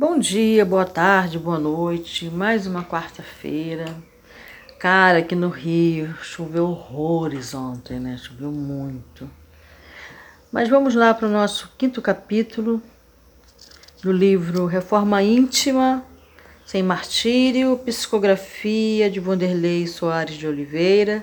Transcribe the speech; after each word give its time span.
Bom 0.00 0.18
dia, 0.18 0.64
boa 0.64 0.86
tarde, 0.86 1.38
boa 1.38 1.58
noite. 1.58 2.30
Mais 2.30 2.66
uma 2.66 2.82
quarta-feira. 2.82 3.84
Cara, 4.78 5.18
aqui 5.18 5.34
no 5.34 5.50
Rio 5.50 6.14
choveu 6.22 6.68
horrores 6.68 7.52
ontem, 7.52 8.00
né? 8.00 8.16
Choveu 8.16 8.50
muito. 8.50 9.30
Mas 10.50 10.70
vamos 10.70 10.94
lá 10.94 11.12
para 11.12 11.28
o 11.28 11.30
nosso 11.30 11.70
quinto 11.76 12.00
capítulo 12.00 12.82
do 14.02 14.10
livro 14.10 14.64
Reforma 14.64 15.22
Íntima, 15.22 16.02
Sem 16.64 16.82
Martírio, 16.82 17.78
Psicografia 17.84 19.10
de 19.10 19.20
Vanderlei 19.20 19.86
Soares 19.86 20.36
de 20.36 20.46
Oliveira, 20.46 21.22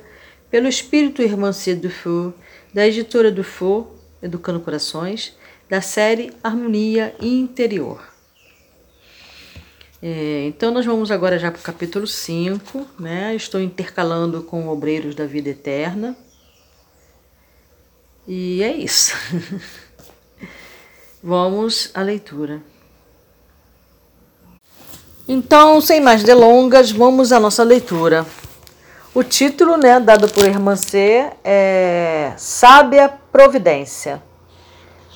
pelo 0.52 0.68
Espírito 0.68 1.24
Irmãncia 1.24 1.76
do 1.76 1.90
Fou, 1.90 2.32
da 2.72 2.88
editora 2.88 3.32
do 3.32 3.44
Fou, 3.44 3.98
Educando 4.22 4.60
Corações, 4.60 5.36
da 5.68 5.82
série 5.82 6.32
Harmonia 6.44 7.16
Interior. 7.20 8.17
É, 10.02 10.46
então, 10.46 10.72
nós 10.72 10.86
vamos 10.86 11.10
agora 11.10 11.40
já 11.40 11.52
para 11.52 11.60
o 11.60 11.64
capítulo 11.64 12.06
5, 12.06 12.86
né? 13.00 13.36
Estou 13.36 13.60
intercalando 13.60 14.44
com 14.44 14.68
Obreiros 14.68 15.16
da 15.16 15.26
Vida 15.26 15.50
Eterna. 15.50 16.16
E 18.28 18.62
é 18.62 18.72
isso. 18.74 19.16
vamos 21.24 21.90
à 21.96 22.02
leitura. 22.04 22.62
Então, 25.28 25.82
sem 25.82 26.00
mais 26.00 26.24
delongas, 26.24 26.92
vamos 26.92 27.32
à 27.32 27.40
nossa 27.40 27.64
leitura. 27.64 28.26
O 29.16 29.24
título, 29.24 29.78
né, 29.78 30.00
dado 30.00 30.30
por 30.30 30.46
Irmã 30.46 30.76
C, 30.76 31.32
é 31.44 32.34
Sábia 32.38 33.10
Providência. 33.32 34.22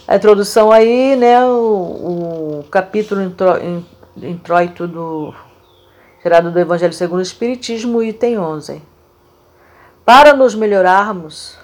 A 0.07 0.15
introdução 0.15 0.71
aí, 0.71 1.15
né, 1.15 1.45
o, 1.45 2.61
o 2.61 2.65
capítulo 2.71 3.21
introito 4.17 4.87
do 4.87 5.33
tirado 6.21 6.51
do 6.51 6.59
Evangelho 6.59 6.93
segundo 6.93 7.19
o 7.19 7.23
Espiritismo, 7.23 8.03
item 8.03 8.37
11. 8.37 8.81
Para 10.05 10.33
nos 10.33 10.53
melhorarmos, 10.53 11.57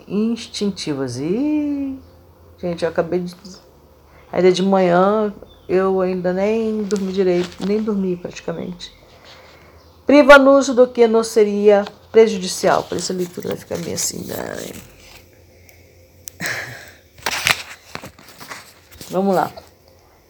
instintivas. 0.07 1.17
E, 1.17 1.99
gente, 2.57 2.83
eu 2.83 2.89
acabei 2.89 3.19
de 3.19 3.35
Ainda 4.31 4.51
de 4.51 4.63
manhã 4.63 5.33
eu 5.67 6.01
ainda 6.01 6.33
nem 6.33 6.83
dormi 6.83 7.11
direito, 7.11 7.65
nem 7.65 7.81
dormi 7.81 8.15
praticamente. 8.15 8.91
Priva-nos 10.05 10.67
do 10.69 10.87
que 10.87 11.07
não 11.07 11.23
seria 11.23 11.85
prejudicial. 12.11 12.83
Por 12.83 12.97
isso 12.97 13.11
a 13.11 13.15
leitura 13.15 13.49
vai 13.49 13.57
ficar 13.57 13.77
meio 13.77 13.95
assim. 13.95 14.25
Né? 14.25 14.35
Vamos 19.09 19.35
lá. 19.35 19.51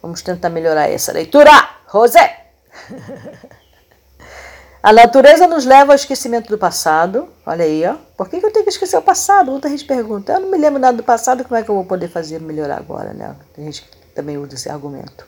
Vamos 0.00 0.22
tentar 0.22 0.50
melhorar 0.50 0.88
essa 0.88 1.12
leitura. 1.12 1.50
José! 1.92 2.46
A 4.82 4.92
natureza 4.92 5.46
nos 5.46 5.64
leva 5.64 5.92
ao 5.92 5.96
esquecimento 5.96 6.48
do 6.48 6.58
passado. 6.58 7.28
Olha 7.46 7.64
aí, 7.64 7.86
ó. 7.86 7.94
Por 8.16 8.28
que, 8.28 8.44
eu 8.44 8.50
tenho 8.50 8.64
que 8.64 8.70
esquecer 8.70 8.96
o 8.96 9.02
passado? 9.02 9.52
Muita 9.52 9.68
gente 9.68 9.84
pergunta. 9.84 10.32
Eu 10.32 10.40
não 10.40 10.50
me 10.50 10.58
lembro 10.58 10.80
nada 10.80 10.96
do 10.96 11.04
passado, 11.04 11.44
como 11.44 11.54
é 11.54 11.62
que 11.62 11.70
eu 11.70 11.74
vou 11.76 11.84
poder 11.84 12.08
fazer 12.08 12.40
melhorar 12.40 12.78
agora, 12.78 13.12
né? 13.12 13.36
Tem 13.54 13.64
gente 13.66 13.82
que 13.82 13.96
também 14.12 14.36
usa 14.36 14.54
esse 14.54 14.68
argumento. 14.68 15.24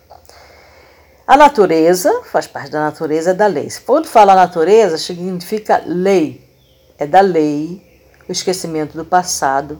A 1.25 1.37
natureza 1.37 2.23
faz 2.25 2.49
parte 2.49 2.73
da 2.73 2.81
natureza 2.81 3.33
da 3.33 3.47
lei. 3.47 3.69
Quando 3.87 4.09
fala 4.09 4.35
natureza, 4.35 4.99
significa 4.99 5.81
lei. 5.87 6.45
É 6.98 7.07
da 7.07 7.20
lei, 7.20 7.81
o 8.29 8.33
esquecimento 8.33 8.97
do 8.97 9.05
passado, 9.05 9.79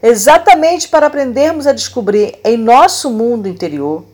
exatamente 0.00 0.88
para 0.88 1.06
aprendermos 1.06 1.66
a 1.66 1.72
descobrir 1.72 2.38
em 2.44 2.56
nosso 2.56 3.10
mundo 3.10 3.48
interior 3.48 4.04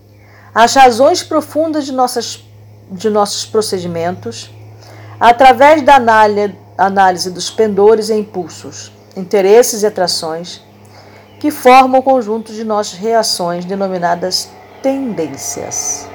as 0.55 0.75
razões 0.75 1.23
profundas 1.23 1.85
de, 1.85 1.93
nossas, 1.93 2.43
de 2.91 3.11
nossos 3.11 3.45
procedimentos 3.45 4.51
através 5.23 5.83
da 5.83 6.01
análise 6.77 7.31
dos 7.31 7.49
pendores 7.49 8.09
e 8.09 8.15
impulsos, 8.15 8.91
interesses 9.17 9.85
e 9.85 9.87
atrações 9.87 10.61
que 11.39 11.49
formam 11.53 12.01
o 12.01 12.03
conjunto 12.03 12.53
de 12.53 12.65
nossas 12.65 12.99
reações 12.99 13.65
denominadas 13.65 14.49
tendências. 14.83 16.09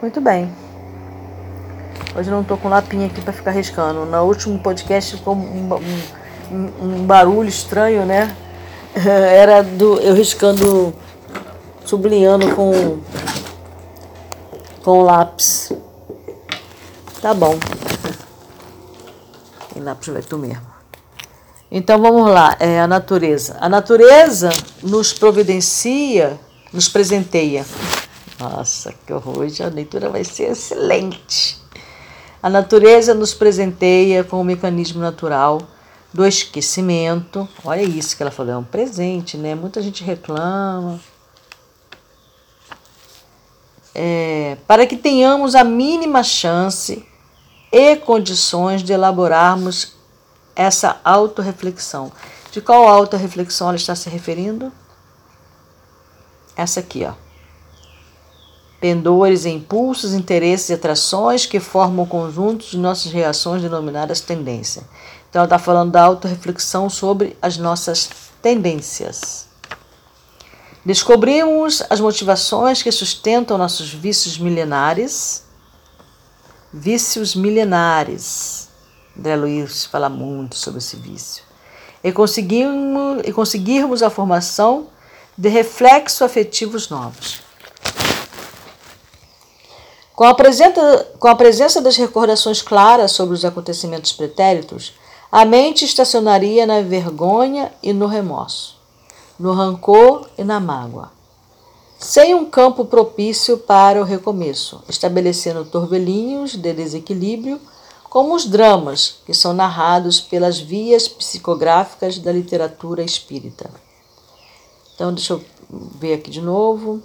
Muito 0.00 0.20
bem. 0.20 0.48
Hoje 2.16 2.30
não 2.30 2.42
estou 2.42 2.56
com 2.56 2.68
lapinha 2.68 3.08
aqui 3.08 3.20
para 3.20 3.32
ficar 3.32 3.50
riscando. 3.50 4.06
No 4.06 4.22
último 4.22 4.60
podcast 4.60 5.16
ficou 5.16 5.34
um, 5.34 5.74
um, 6.52 6.70
um, 6.80 7.04
barulho 7.04 7.48
estranho, 7.48 8.06
né? 8.06 8.32
Era 8.94 9.64
do 9.64 9.98
eu 9.98 10.14
riscando, 10.14 10.94
sublinhando 11.84 12.54
com 12.54 13.00
com 14.84 15.02
lápis. 15.02 15.72
Tá 17.20 17.34
bom. 17.34 17.58
Tu 20.28 20.38
mesmo. 20.38 20.66
Então 21.70 22.00
vamos 22.00 22.30
lá, 22.30 22.56
é 22.58 22.80
a 22.80 22.86
natureza. 22.86 23.56
A 23.60 23.68
natureza 23.68 24.50
nos 24.82 25.12
providencia, 25.12 26.38
nos 26.72 26.88
presenteia. 26.88 27.64
Nossa, 28.38 28.94
que 29.06 29.12
horror! 29.12 29.38
Hoje 29.38 29.62
a 29.62 29.68
leitura 29.68 30.08
vai 30.08 30.24
ser 30.24 30.50
excelente. 30.50 31.58
A 32.42 32.48
natureza 32.48 33.14
nos 33.14 33.34
presenteia 33.34 34.24
com 34.24 34.40
o 34.40 34.44
mecanismo 34.44 35.00
natural 35.00 35.60
do 36.12 36.24
esquecimento. 36.26 37.48
Olha 37.64 37.82
isso 37.82 38.16
que 38.16 38.22
ela 38.22 38.30
falou, 38.30 38.52
é 38.52 38.56
um 38.56 38.64
presente, 38.64 39.36
né? 39.36 39.54
Muita 39.54 39.82
gente 39.82 40.04
reclama. 40.04 41.00
É, 44.00 44.56
para 44.64 44.86
que 44.86 44.96
tenhamos 44.96 45.56
a 45.56 45.64
mínima 45.64 46.22
chance 46.22 47.04
e 47.72 47.96
condições 47.96 48.80
de 48.80 48.92
elaborarmos 48.92 49.94
essa 50.54 51.00
autorreflexão. 51.02 52.12
De 52.52 52.60
qual 52.60 52.86
autorreflexão 52.86 53.66
ela 53.66 53.76
está 53.76 53.96
se 53.96 54.08
referindo? 54.08 54.72
Essa 56.56 56.78
aqui, 56.78 57.04
ó. 57.04 57.12
Pendores 58.80 59.44
impulsos, 59.44 60.14
interesses 60.14 60.68
e 60.68 60.74
atrações 60.74 61.44
que 61.44 61.58
formam 61.58 62.04
o 62.04 62.08
conjunto 62.08 62.66
de 62.66 62.78
nossas 62.78 63.10
reações 63.10 63.62
denominadas 63.62 64.20
tendência. 64.20 64.84
Então, 65.28 65.40
ela 65.40 65.46
está 65.46 65.58
falando 65.58 65.90
da 65.90 66.04
autorreflexão 66.04 66.88
sobre 66.88 67.36
as 67.42 67.56
nossas 67.56 68.08
tendências. 68.40 69.47
Descobrimos 70.84 71.82
as 71.90 72.00
motivações 72.00 72.82
que 72.82 72.90
sustentam 72.90 73.58
nossos 73.58 73.92
vícios 73.92 74.38
milenares. 74.38 75.44
Vícios 76.72 77.34
milenares. 77.34 78.68
André 79.18 79.36
Luiz 79.36 79.84
fala 79.84 80.08
muito 80.08 80.56
sobre 80.56 80.78
esse 80.78 80.96
vício. 80.96 81.42
E 82.02 82.12
conseguirmos, 82.12 83.22
e 83.24 83.32
conseguirmos 83.32 84.02
a 84.02 84.10
formação 84.10 84.88
de 85.36 85.48
reflexos 85.48 86.22
afetivos 86.22 86.88
novos. 86.88 87.40
Com 90.14 90.24
a, 90.24 90.34
presença, 90.34 91.06
com 91.18 91.28
a 91.28 91.34
presença 91.34 91.80
das 91.80 91.96
recordações 91.96 92.60
claras 92.60 93.12
sobre 93.12 93.34
os 93.34 93.44
acontecimentos 93.44 94.12
pretéritos, 94.12 94.94
a 95.30 95.44
mente 95.44 95.84
estacionaria 95.84 96.66
na 96.66 96.80
vergonha 96.80 97.70
e 97.82 97.92
no 97.92 98.06
remorso, 98.06 98.77
no 99.38 99.52
rancor 99.52 100.28
e 100.36 100.42
na 100.42 100.58
mágoa, 100.58 101.12
sem 101.98 102.34
um 102.34 102.44
campo 102.44 102.84
propício 102.84 103.58
para 103.58 104.00
o 104.00 104.04
recomeço, 104.04 104.82
estabelecendo 104.88 105.64
torvelinhos 105.64 106.56
de 106.56 106.72
desequilíbrio, 106.72 107.60
como 108.08 108.34
os 108.34 108.46
dramas 108.46 109.20
que 109.26 109.34
são 109.34 109.52
narrados 109.52 110.20
pelas 110.20 110.58
vias 110.58 111.06
psicográficas 111.06 112.18
da 112.18 112.32
literatura 112.32 113.02
espírita. 113.02 113.70
Então, 114.94 115.12
deixa 115.12 115.34
eu 115.34 115.44
ver 115.70 116.14
aqui 116.14 116.30
de 116.30 116.40
novo. 116.40 117.02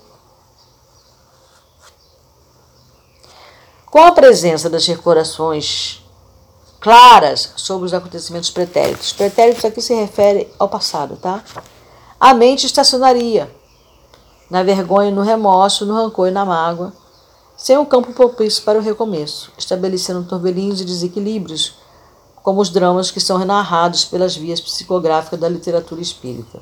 Com 3.86 4.00
a 4.00 4.12
presença 4.12 4.70
das 4.70 4.88
recordações 4.88 6.02
claras 6.80 7.54
sobre 7.56 7.86
os 7.86 7.94
acontecimentos 7.94 8.50
pretéritos, 8.50 9.14
pretéritos 9.14 9.64
aqui 9.64 9.82
se 9.82 9.94
refere 9.94 10.52
ao 10.58 10.68
passado, 10.68 11.16
tá? 11.18 11.44
A 12.24 12.34
mente 12.34 12.66
estacionaria 12.66 13.54
na 14.50 14.64
vergonha, 14.64 15.12
no 15.12 15.24
remorso, 15.24 15.86
no 15.86 15.94
rancor 15.94 16.30
e 16.30 16.32
na 16.32 16.46
mágoa, 16.46 16.94
sem 17.58 17.78
um 17.78 17.84
campo 17.84 18.14
propício 18.14 18.64
para 18.64 18.80
o 18.80 18.82
recomeço, 18.82 19.52
estabelecendo 19.58 20.24
torvelinhos 20.24 20.80
e 20.80 20.86
desequilíbrios, 20.86 21.76
como 22.42 22.62
os 22.62 22.70
dramas 22.70 23.12
que 23.12 23.20
são 23.20 23.44
narrados 23.44 24.06
pelas 24.06 24.38
vias 24.38 24.62
psicográficas 24.62 25.38
da 25.38 25.50
literatura 25.50 26.00
espírita. 26.00 26.62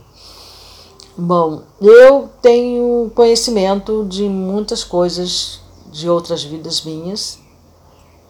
Bom, 1.16 1.62
eu 1.80 2.28
tenho 2.42 3.12
conhecimento 3.14 4.04
de 4.10 4.24
muitas 4.24 4.84
coisas 4.84 5.60
de 5.92 6.10
outras 6.10 6.44
vidas 6.44 6.82
minhas, 6.82 7.38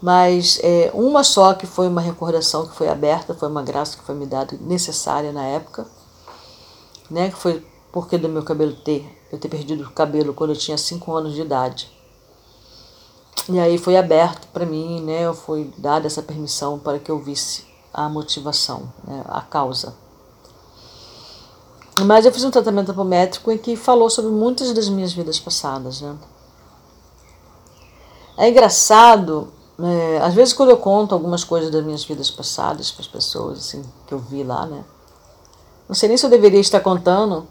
mas 0.02 0.60
é, 0.62 0.92
uma 0.94 1.24
só 1.24 1.54
que 1.54 1.66
foi 1.66 1.88
uma 1.88 2.02
recordação 2.02 2.68
que 2.68 2.76
foi 2.76 2.90
aberta, 2.90 3.34
foi 3.34 3.48
uma 3.48 3.64
graça 3.64 3.96
que 3.96 4.04
foi 4.04 4.16
me 4.16 4.26
dada 4.26 4.58
necessária 4.60 5.32
na 5.32 5.46
época, 5.46 5.88
né, 7.12 7.30
que 7.30 7.38
foi 7.38 7.64
porque 7.92 8.18
do 8.18 8.30
meu 8.30 8.42
cabelo 8.42 8.74
ter, 8.74 9.06
eu 9.32 9.38
ter 9.38 9.50
perdido 9.50 9.84
o 9.84 9.92
cabelo 9.92 10.34
quando 10.34 10.52
eu 10.52 10.56
tinha 10.56 10.78
5 10.78 11.14
anos 11.14 11.34
de 11.34 11.42
idade. 11.42 11.92
E 13.50 13.60
aí 13.60 13.78
foi 13.78 13.98
aberto 13.98 14.48
para 14.48 14.66
mim, 14.66 15.02
né, 15.02 15.32
foi 15.34 15.72
dada 15.78 16.08
essa 16.08 16.24
permissão 16.24 16.80
para 16.80 17.00
que 17.00 17.12
eu 17.12 17.20
visse 17.20 17.66
a 17.94 18.08
motivação, 18.08 18.92
né, 19.06 19.24
a 19.28 19.42
causa. 19.42 19.94
Mas 22.06 22.26
eu 22.26 22.32
fiz 22.32 22.44
um 22.46 22.52
tratamento 22.52 22.92
apométrico 22.92 23.52
em 23.52 23.58
que 23.58 23.76
falou 23.76 24.10
sobre 24.10 24.32
muitas 24.32 24.72
das 24.74 24.88
minhas 24.88 25.12
vidas 25.12 25.40
passadas. 25.40 26.00
Né? 26.00 26.16
É 28.38 28.50
engraçado, 28.50 29.52
é, 29.78 30.20
às 30.20 30.34
vezes 30.34 30.54
quando 30.54 30.70
eu 30.70 30.78
conto 30.78 31.14
algumas 31.14 31.44
coisas 31.44 31.70
das 31.70 31.84
minhas 31.84 32.06
vidas 32.06 32.32
passadas 32.32 32.90
para 32.90 33.02
as 33.02 33.08
pessoas 33.08 33.60
assim, 33.60 33.84
que 34.08 34.14
eu 34.14 34.20
vi 34.20 34.44
lá, 34.44 34.66
né? 34.66 34.84
Não 35.92 35.96
sei 35.96 36.08
nem 36.08 36.18
se 36.18 36.26
eu 36.26 36.30
deveria 36.30 36.62
estar 36.62 36.80
contando, 36.80 37.46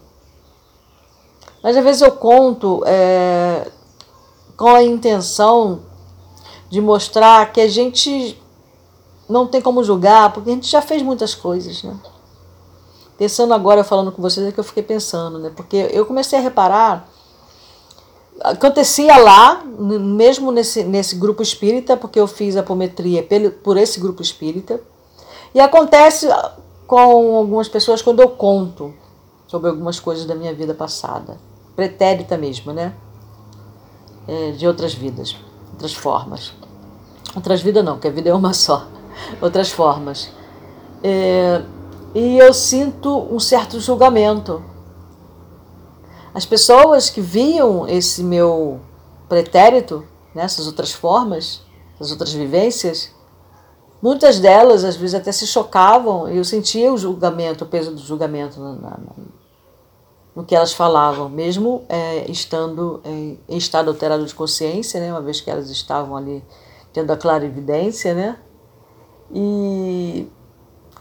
mas 1.61 1.77
às 1.77 1.83
vezes 1.83 2.01
eu 2.01 2.11
conto 2.13 2.83
é, 2.87 3.69
com 4.57 4.69
a 4.69 4.81
intenção 4.81 5.81
de 6.67 6.81
mostrar 6.81 7.51
que 7.53 7.61
a 7.61 7.67
gente 7.67 8.35
não 9.29 9.45
tem 9.45 9.61
como 9.61 9.83
julgar, 9.83 10.33
porque 10.33 10.49
a 10.49 10.53
gente 10.53 10.67
já 10.67 10.81
fez 10.81 11.03
muitas 11.03 11.35
coisas, 11.35 11.83
né? 11.83 11.95
Pensando 13.15 13.53
agora, 13.53 13.83
falando 13.83 14.11
com 14.11 14.23
vocês, 14.23 14.47
é 14.47 14.51
que 14.51 14.59
eu 14.59 14.63
fiquei 14.63 14.81
pensando, 14.81 15.37
né? 15.37 15.51
Porque 15.55 15.91
eu 15.91 16.03
comecei 16.07 16.39
a 16.39 16.41
reparar, 16.41 17.07
acontecia 18.39 19.17
lá, 19.17 19.63
mesmo 19.63 20.51
nesse, 20.51 20.83
nesse 20.83 21.15
grupo 21.15 21.43
espírita, 21.43 21.95
porque 21.95 22.19
eu 22.19 22.25
fiz 22.25 22.57
apometria 22.57 23.23
por 23.63 23.77
esse 23.77 23.99
grupo 23.99 24.23
espírita, 24.23 24.81
e 25.53 25.59
acontece 25.59 26.27
com 26.91 27.37
algumas 27.37 27.69
pessoas 27.69 28.01
quando 28.01 28.21
eu 28.21 28.27
conto 28.27 28.93
sobre 29.47 29.69
algumas 29.69 29.97
coisas 29.97 30.25
da 30.25 30.35
minha 30.35 30.53
vida 30.53 30.73
passada, 30.73 31.37
pretérita 31.73 32.37
mesmo, 32.37 32.73
né? 32.73 32.93
É, 34.27 34.51
de 34.51 34.67
outras 34.67 34.93
vidas, 34.93 35.37
outras 35.71 35.93
formas. 35.93 36.53
Outras 37.33 37.61
vidas 37.61 37.85
não, 37.85 37.93
porque 37.93 38.09
a 38.09 38.11
vida 38.11 38.29
é 38.29 38.33
uma 38.33 38.53
só. 38.53 38.87
Outras 39.41 39.71
formas. 39.71 40.31
É, 41.01 41.61
e 42.13 42.37
eu 42.37 42.53
sinto 42.53 43.25
um 43.33 43.39
certo 43.39 43.79
julgamento. 43.79 44.61
As 46.33 46.45
pessoas 46.45 47.09
que 47.09 47.21
viam 47.21 47.87
esse 47.87 48.21
meu 48.21 48.81
pretérito, 49.29 50.05
nessas 50.35 50.65
né, 50.65 50.71
outras 50.71 50.91
formas, 50.91 51.61
essas 51.95 52.11
outras 52.11 52.33
vivências, 52.33 53.15
muitas 54.01 54.39
delas 54.39 54.83
às 54.83 54.95
vezes 54.95 55.15
até 55.15 55.31
se 55.31 55.45
chocavam 55.45 56.27
eu 56.27 56.43
sentia 56.43 56.91
o 56.91 56.97
julgamento, 56.97 57.63
o 57.63 57.67
peso 57.67 57.91
do 57.91 58.01
julgamento 58.01 58.59
no 60.35 60.45
que 60.45 60.55
elas 60.55 60.71
falavam, 60.71 61.27
mesmo 61.29 61.83
é, 61.89 62.29
estando 62.31 63.01
em, 63.03 63.39
em, 63.49 63.57
estado 63.57 63.89
alterado 63.89 64.25
de 64.25 64.33
consciência, 64.33 64.99
né, 64.99 65.11
uma 65.11 65.21
vez 65.21 65.41
que 65.41 65.49
elas 65.49 65.69
estavam 65.69 66.15
ali 66.15 66.43
tendo 66.93 67.11
a 67.11 67.17
clara 67.17 67.45
evidência, 67.45 68.13
né? 68.13 68.37
E 69.33 70.27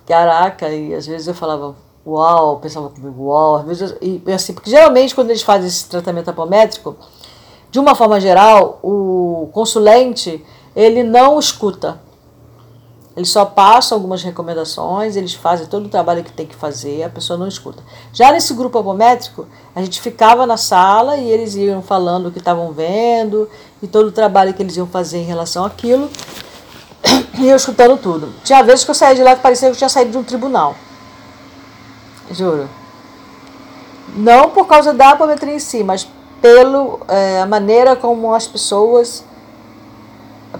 caraca, 0.07 0.69
e 0.69 0.95
às 0.95 1.07
vezes 1.07 1.29
eu 1.29 1.35
falava, 1.35 1.77
uau, 2.07 2.59
pensava 2.59 2.89
comigo, 2.89 3.27
uau, 3.27 3.57
às 3.57 3.65
vezes, 3.65 3.97
e 4.01 4.23
assim, 4.33 4.53
porque 4.53 4.71
geralmente 4.71 5.15
quando 5.15 5.31
eles 5.31 5.43
fazem 5.43 5.69
esse 5.69 5.89
tratamento 5.89 6.31
apométrico, 6.31 6.97
de 7.71 7.79
uma 7.79 7.95
forma 7.95 8.21
geral, 8.21 8.81
o 8.83 9.49
consulente, 9.53 10.45
ele 10.75 11.05
não 11.05 11.39
escuta. 11.39 12.01
Eles 13.21 13.29
só 13.29 13.45
passam 13.45 13.97
algumas 13.97 14.23
recomendações, 14.23 15.15
eles 15.15 15.35
fazem 15.35 15.67
todo 15.67 15.85
o 15.85 15.89
trabalho 15.91 16.25
que 16.25 16.33
tem 16.33 16.47
que 16.47 16.57
fazer, 16.57 17.03
a 17.03 17.11
pessoa 17.11 17.39
não 17.39 17.47
escuta. 17.47 17.83
Já 18.15 18.33
nesse 18.33 18.55
grupo 18.55 18.79
apométrico, 18.79 19.47
a 19.77 19.83
gente 19.83 20.01
ficava 20.01 20.47
na 20.47 20.57
sala 20.57 21.19
e 21.19 21.29
eles 21.29 21.55
iam 21.55 21.83
falando 21.83 22.29
o 22.29 22.33
que 22.33 22.39
estavam 22.39 22.73
vendo 22.73 23.47
e 23.83 23.87
todo 23.87 24.07
o 24.07 24.11
trabalho 24.11 24.55
que 24.55 24.63
eles 24.63 24.75
iam 24.75 24.87
fazer 24.87 25.19
em 25.19 25.25
relação 25.25 25.67
àquilo. 25.67 26.09
E 27.39 27.49
eu 27.49 27.57
escutando 27.57 27.99
tudo. 27.99 28.33
Tinha 28.43 28.63
vezes 28.63 28.85
que 28.85 28.91
eu 28.91 28.95
saía 28.95 29.15
de 29.15 29.23
lá 29.23 29.37
que 29.37 29.43
parecia 29.43 29.69
que 29.69 29.75
eu 29.75 29.79
tinha 29.79 29.89
saído 29.89 30.11
de 30.11 30.19
um 30.19 30.25
tribunal. 30.25 30.75
Juro. 32.31 32.69
Não 34.17 34.51
por 34.51 34.67
causa 34.67 34.95
da 34.95 35.11
apometria 35.11 35.55
em 35.55 35.59
si, 35.59 35.85
mas 35.85 36.07
pela 36.41 36.99
é, 37.09 37.45
maneira 37.45 37.97
como 37.97 38.35
as 38.35 38.47
pessoas, 38.47 39.25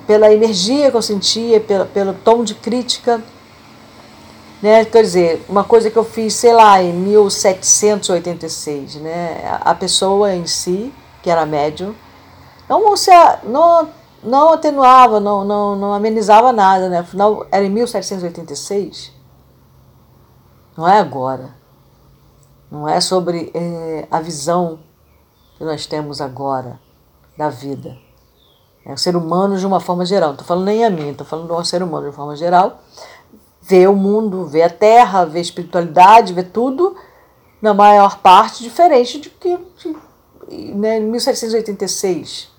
pela 0.07 0.33
energia 0.33 0.91
que 0.91 0.97
eu 0.97 1.03
sentia, 1.03 1.61
pela, 1.61 1.85
pelo 1.85 2.15
tom 2.15 2.45
de 2.45 2.55
crítica. 2.55 3.23
Né? 4.63 4.85
Quer 4.85 5.03
dizer, 5.03 5.45
uma 5.49 5.65
coisa 5.65 5.91
que 5.91 5.97
eu 5.97 6.05
fiz, 6.05 6.35
sei 6.35 6.53
lá, 6.53 6.83
em 6.83 6.93
1786, 6.93 8.97
né? 8.97 9.59
a 9.61 9.75
pessoa 9.75 10.35
em 10.35 10.47
si, 10.47 10.93
que 11.23 11.31
era 11.31 11.47
médium, 11.47 11.95
não, 12.69 12.97
se, 12.97 13.11
não 13.45 13.89
não 14.23 14.53
atenuava, 14.53 15.19
não, 15.19 15.45
não, 15.45 15.77
não 15.77 15.95
amenizava 15.95 16.53
nada, 16.53 16.89
né? 16.89 16.99
Afinal, 16.99 17.47
era 17.51 17.65
em 17.65 17.71
1786. 17.71 19.13
Não 20.77 20.87
é 20.87 20.99
agora. 20.99 21.55
Não 22.71 22.89
é 22.89 23.01
sobre 23.01 23.51
é, 23.55 24.07
a 24.11 24.21
visão 24.21 24.79
que 25.57 25.65
nós 25.65 25.87
temos 25.87 26.21
agora 26.21 26.79
da 27.37 27.49
vida. 27.49 27.97
É 28.85 28.93
o 28.93 28.99
ser 28.99 29.17
humano 29.17 29.59
de 29.59 29.67
uma 29.67 29.81
forma 29.81 30.05
geral. 30.05 30.29
Não 30.29 30.35
estou 30.35 30.47
falando 30.47 30.65
nem 30.65 30.85
a 30.85 30.91
mim, 30.91 31.11
estou 31.11 31.27
falando 31.27 31.49
do 31.49 31.65
ser 31.65 31.83
humano 31.83 32.05
de 32.05 32.09
uma 32.09 32.17
forma 32.17 32.37
geral. 32.37 32.81
Vê 33.61 33.87
o 33.87 33.95
mundo, 33.95 34.47
vê 34.47 34.63
a 34.63 34.71
terra, 34.71 35.25
vê 35.25 35.39
a 35.39 35.43
espiritualidade, 35.43 36.33
vê 36.33 36.43
tudo, 36.43 36.97
na 37.61 37.75
maior 37.75 38.19
parte, 38.19 38.63
diferente 38.63 39.21
de 39.21 39.31
que 39.31 39.59
em 40.49 40.75
né, 40.75 40.99
1786. 40.99 42.51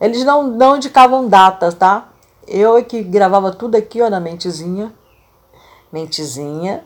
Eles 0.00 0.24
não, 0.24 0.48
não 0.48 0.76
indicavam 0.76 1.28
datas, 1.28 1.74
tá? 1.74 2.08
Eu 2.46 2.76
é 2.76 2.82
que 2.82 3.02
gravava 3.02 3.52
tudo 3.52 3.76
aqui 3.76 4.02
ó, 4.02 4.10
na 4.10 4.20
mentezinha. 4.20 4.92
Mentezinha, 5.92 6.84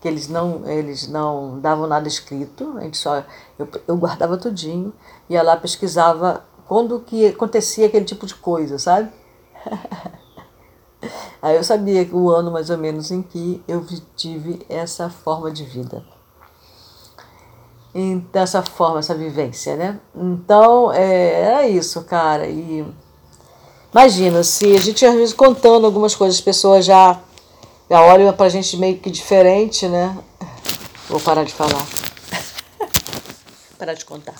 que 0.00 0.08
eles 0.08 0.28
não, 0.28 0.68
eles 0.68 1.06
não 1.08 1.60
davam 1.60 1.86
nada 1.86 2.08
escrito, 2.08 2.74
a 2.76 2.80
gente 2.80 2.96
só, 2.96 3.22
eu, 3.58 3.68
eu 3.86 3.96
guardava 3.96 4.36
tudinho, 4.36 4.92
ia 5.28 5.42
lá, 5.42 5.56
pesquisava 5.56 6.42
quando 6.70 7.00
que 7.00 7.26
acontecia 7.26 7.86
aquele 7.86 8.04
tipo 8.04 8.24
de 8.24 8.36
coisa, 8.36 8.78
sabe? 8.78 9.10
Aí 11.42 11.56
eu 11.56 11.64
sabia 11.64 12.08
o 12.12 12.30
ano 12.30 12.52
mais 12.52 12.70
ou 12.70 12.78
menos 12.78 13.10
em 13.10 13.22
que 13.22 13.60
eu 13.66 13.84
tive 14.14 14.64
essa 14.68 15.10
forma 15.10 15.50
de 15.50 15.64
vida 15.64 16.04
dessa 18.32 18.62
forma, 18.62 19.00
essa 19.00 19.16
vivência, 19.16 19.74
né? 19.74 19.98
Então, 20.14 20.92
é, 20.92 21.42
era 21.42 21.66
isso, 21.66 22.04
cara. 22.04 22.46
E 22.46 22.86
imagina, 23.90 24.44
se 24.44 24.76
a 24.76 24.78
gente 24.78 25.04
às 25.04 25.14
vezes 25.16 25.34
contando 25.34 25.84
algumas 25.84 26.14
coisas, 26.14 26.36
as 26.36 26.40
pessoas 26.40 26.84
já, 26.84 27.20
já 27.90 28.00
olham 28.00 28.32
pra 28.32 28.48
gente 28.48 28.76
meio 28.76 28.96
que 28.98 29.10
diferente, 29.10 29.88
né? 29.88 30.16
Vou 31.08 31.18
parar 31.18 31.42
de 31.42 31.52
falar. 31.52 31.84
parar 33.76 33.94
de 33.94 34.04
contar. 34.04 34.36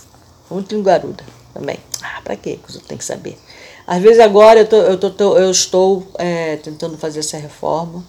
Muito 0.48 0.72
linguaruda 0.72 1.39
também. 1.52 1.78
Ah, 2.02 2.20
pra 2.22 2.36
quê? 2.36 2.58
Tem 2.86 2.96
que 2.98 3.04
saber. 3.04 3.38
Às 3.86 4.02
vezes 4.02 4.20
agora 4.20 4.60
eu, 4.60 4.66
tô, 4.68 4.76
eu, 4.76 4.98
tô, 4.98 5.36
eu 5.36 5.50
estou 5.50 6.06
é, 6.18 6.56
tentando 6.56 6.96
fazer 6.96 7.20
essa 7.20 7.36
reforma 7.36 8.04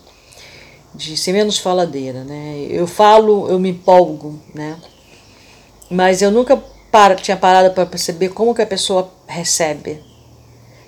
de 0.93 1.15
ser 1.15 1.33
menos 1.33 1.57
faladeira, 1.57 2.24
né? 2.24 2.67
Eu 2.69 2.86
falo, 2.86 3.50
eu 3.50 3.57
me 3.57 3.69
empolgo, 3.69 4.39
né? 4.53 4.77
Mas 5.89 6.21
eu 6.21 6.31
nunca 6.31 6.62
para, 6.91 7.15
tinha 7.15 7.38
parado 7.38 7.74
para 7.74 7.86
perceber 7.86 8.29
como 8.29 8.53
que 8.53 8.62
a 8.62 8.67
pessoa 8.67 9.10
recebe. 9.25 10.03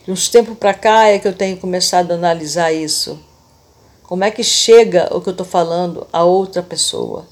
De 0.05 0.11
uns 0.11 0.27
tempos 0.27 0.57
para 0.57 0.73
cá 0.73 1.07
é 1.07 1.17
que 1.17 1.27
eu 1.27 1.33
tenho 1.33 1.57
começado 1.57 2.11
a 2.11 2.15
analisar 2.15 2.73
isso. 2.73 3.19
Como 4.03 4.23
é 4.23 4.29
que 4.29 4.43
chega 4.43 5.07
o 5.15 5.21
que 5.21 5.29
eu 5.29 5.31
estou 5.31 5.45
falando 5.45 6.05
a 6.11 6.23
outra 6.23 6.61
pessoa? 6.61 7.25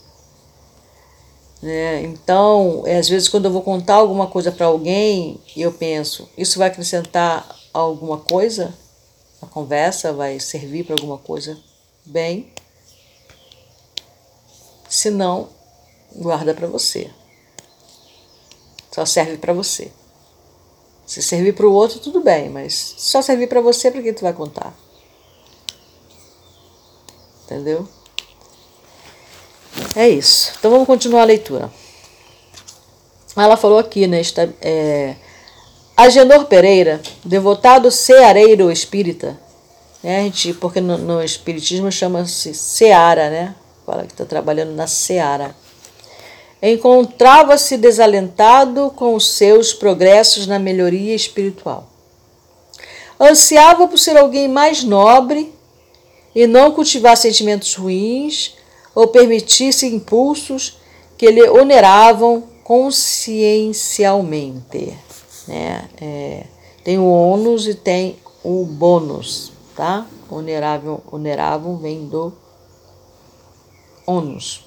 Né? 1.62 2.02
Então, 2.04 2.84
é, 2.86 2.98
às 2.98 3.08
vezes, 3.08 3.30
quando 3.30 3.46
eu 3.46 3.52
vou 3.52 3.62
contar 3.62 3.96
alguma 3.96 4.28
coisa 4.28 4.52
para 4.52 4.66
alguém, 4.66 5.40
eu 5.56 5.72
penso: 5.72 6.28
isso 6.38 6.58
vai 6.58 6.70
acrescentar 6.70 7.56
alguma 7.74 8.18
coisa? 8.18 8.74
A 9.42 9.46
conversa 9.46 10.12
vai 10.12 10.40
servir 10.40 10.86
para 10.86 10.96
alguma 10.96 11.18
coisa? 11.18 11.58
Bem, 12.06 12.52
se 14.90 15.10
não, 15.10 15.50
guarda 16.16 16.54
para 16.54 16.68
você. 16.68 17.10
Só 18.92 19.06
serve 19.06 19.38
para 19.38 19.54
você. 19.54 19.92
Se 21.06 21.22
servir 21.22 21.54
para 21.54 21.68
o 21.68 21.74
outro, 21.74 22.00
tudo 22.00 22.22
bem, 22.22 22.50
mas 22.50 22.96
só 22.98 23.22
servir 23.22 23.48
para 23.48 23.62
você, 23.62 23.92
para 23.92 24.02
quem 24.02 24.14
tu 24.14 24.22
vai 24.22 24.34
contar? 24.34 24.74
Entendeu? 27.46 27.88
É 29.96 30.08
isso. 30.08 30.54
Então 30.58 30.72
vamos 30.72 30.88
continuar 30.88 31.22
a 31.22 31.26
leitura. 31.26 31.70
ela 33.36 33.58
falou 33.58 33.80
aqui, 33.80 34.08
né? 34.08 34.22
Está, 34.22 34.48
é, 34.62 35.16
Agenor 35.96 36.46
Pereira, 36.46 37.02
devotado 37.24 37.92
ceareiro 37.92 38.72
espírita, 38.72 39.38
né? 40.04 40.20
A 40.20 40.24
gente, 40.24 40.54
porque 40.54 40.82
no, 40.82 40.98
no 40.98 41.24
espiritismo 41.24 41.92
chama-se 41.92 42.54
seara, 42.54 43.30
né? 43.30 43.56
Fala 43.86 44.06
que 44.06 44.14
está 44.14 44.26
trabalhando 44.26 44.74
na 44.74 44.88
seara. 44.88 45.56
Encontrava-se 46.62 47.76
desalentado 47.76 48.92
com 48.96 49.16
os 49.16 49.28
seus 49.32 49.74
progressos 49.74 50.46
na 50.46 50.60
melhoria 50.60 51.16
espiritual. 51.16 51.90
Ansiava 53.20 53.88
por 53.88 53.98
ser 53.98 54.18
alguém 54.18 54.48
mais 54.48 54.84
nobre 54.84 55.54
e 56.34 56.48
não 56.48 56.72
cultivar 56.72 57.18
sentimentos 57.18 57.76
ruins 57.76 58.56
ou 58.94 59.08
permitisse 59.08 59.88
impulsos 59.88 60.78
que 61.18 61.32
lhe 61.32 61.50
oneravam 61.50 62.44
consciencialmente. 62.64 64.98
Né? 65.48 65.90
É, 66.02 66.44
tem 66.84 66.98
o 66.98 67.06
ônus 67.06 67.68
e 67.68 67.76
tem 67.76 68.18
o 68.44 68.66
bônus, 68.66 69.52
tá? 69.76 70.08
Onerável, 70.30 71.02
oneravam 71.12 71.78
vem 71.78 72.08
do 72.08 72.34
ônus. 74.06 74.66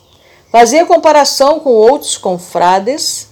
Fazia 0.50 0.86
comparação 0.86 1.58
com 1.58 1.70
outros 1.70 2.16
confrades 2.16 3.28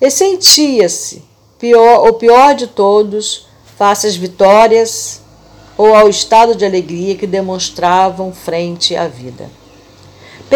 e 0.00 0.10
sentia-se 0.10 1.24
pior, 1.58 2.06
o 2.06 2.12
pior 2.12 2.54
de 2.54 2.66
todos 2.66 3.46
face 3.76 4.06
às 4.06 4.14
vitórias 4.14 5.20
ou 5.76 5.94
ao 5.94 6.08
estado 6.08 6.54
de 6.54 6.64
alegria 6.64 7.16
que 7.16 7.26
demonstravam 7.26 8.32
frente 8.32 8.94
à 8.94 9.08
vida. 9.08 9.50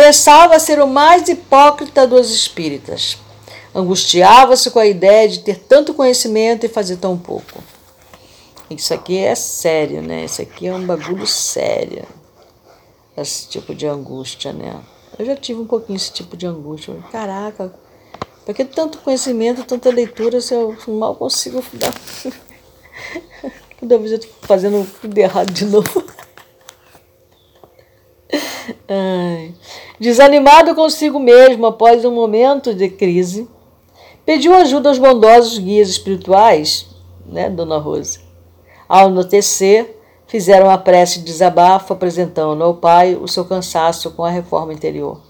Pensava 0.01 0.61
ser 0.61 0.81
o 0.81 0.87
mais 0.87 1.29
hipócrita 1.29 2.07
dos 2.07 2.31
espíritas. 2.31 3.19
Angustiava-se 3.75 4.71
com 4.71 4.79
a 4.79 4.87
ideia 4.87 5.29
de 5.29 5.41
ter 5.41 5.59
tanto 5.59 5.93
conhecimento 5.93 6.65
e 6.65 6.69
fazer 6.69 6.99
tão 6.99 7.19
pouco. 7.19 7.61
Isso 8.71 8.95
aqui 8.95 9.19
é 9.19 9.35
sério, 9.35 10.01
né? 10.01 10.25
Isso 10.25 10.41
aqui 10.41 10.69
é 10.69 10.73
um 10.73 10.87
bagulho 10.87 11.27
sério. 11.27 12.05
Esse 13.17 13.49
tipo 13.49 13.75
de 13.75 13.89
angústia, 13.89 14.53
né? 14.53 14.81
Eu 15.19 15.27
já 15.27 15.35
tive 15.35 15.63
um 15.63 15.67
pouquinho 15.67 15.97
esse 15.97 16.13
tipo 16.13 16.37
de 16.37 16.47
angústia. 16.47 16.95
Caraca, 17.11 17.75
por 18.47 18.55
que 18.55 18.65
tanto 18.65 18.99
conhecimento, 18.99 19.65
tanta 19.65 19.91
leitura 19.91 20.41
se 20.41 20.55
eu 20.55 20.77
mal 20.87 21.17
consigo 21.17 21.61
dar? 21.75 21.93
Toda 23.81 23.99
vez 23.99 24.13
eu 24.13 24.21
tô 24.21 24.29
fazendo 24.43 24.89
tudo 25.01 25.19
errado 25.19 25.53
de 25.53 25.65
novo. 25.65 26.05
Desanimado 29.99 30.75
consigo 30.75 31.19
mesmo 31.19 31.67
após 31.67 32.05
um 32.05 32.15
momento 32.15 32.75
de 32.75 32.89
crise, 32.89 33.49
pediu 34.25 34.55
ajuda 34.55 34.89
aos 34.89 34.99
bondosos 34.99 35.59
guias 35.59 35.89
espirituais, 35.89 36.87
né, 37.27 37.49
Dona 37.49 37.79
Rose. 37.79 38.21
Ao 38.89 39.07
anoitecer, 39.07 39.97
fizeram 40.27 40.71
a 40.71 40.79
prece 40.79 41.21
de 41.21 41.27
desabafo, 41.27 41.93
apresentando 41.93 42.63
ao 42.63 42.75
pai 42.75 43.15
o 43.15 43.27
seu 43.27 43.45
cansaço 43.45 44.11
com 44.11 44.25
a 44.25 44.31
reforma 44.31 44.73
interior. 44.73 45.21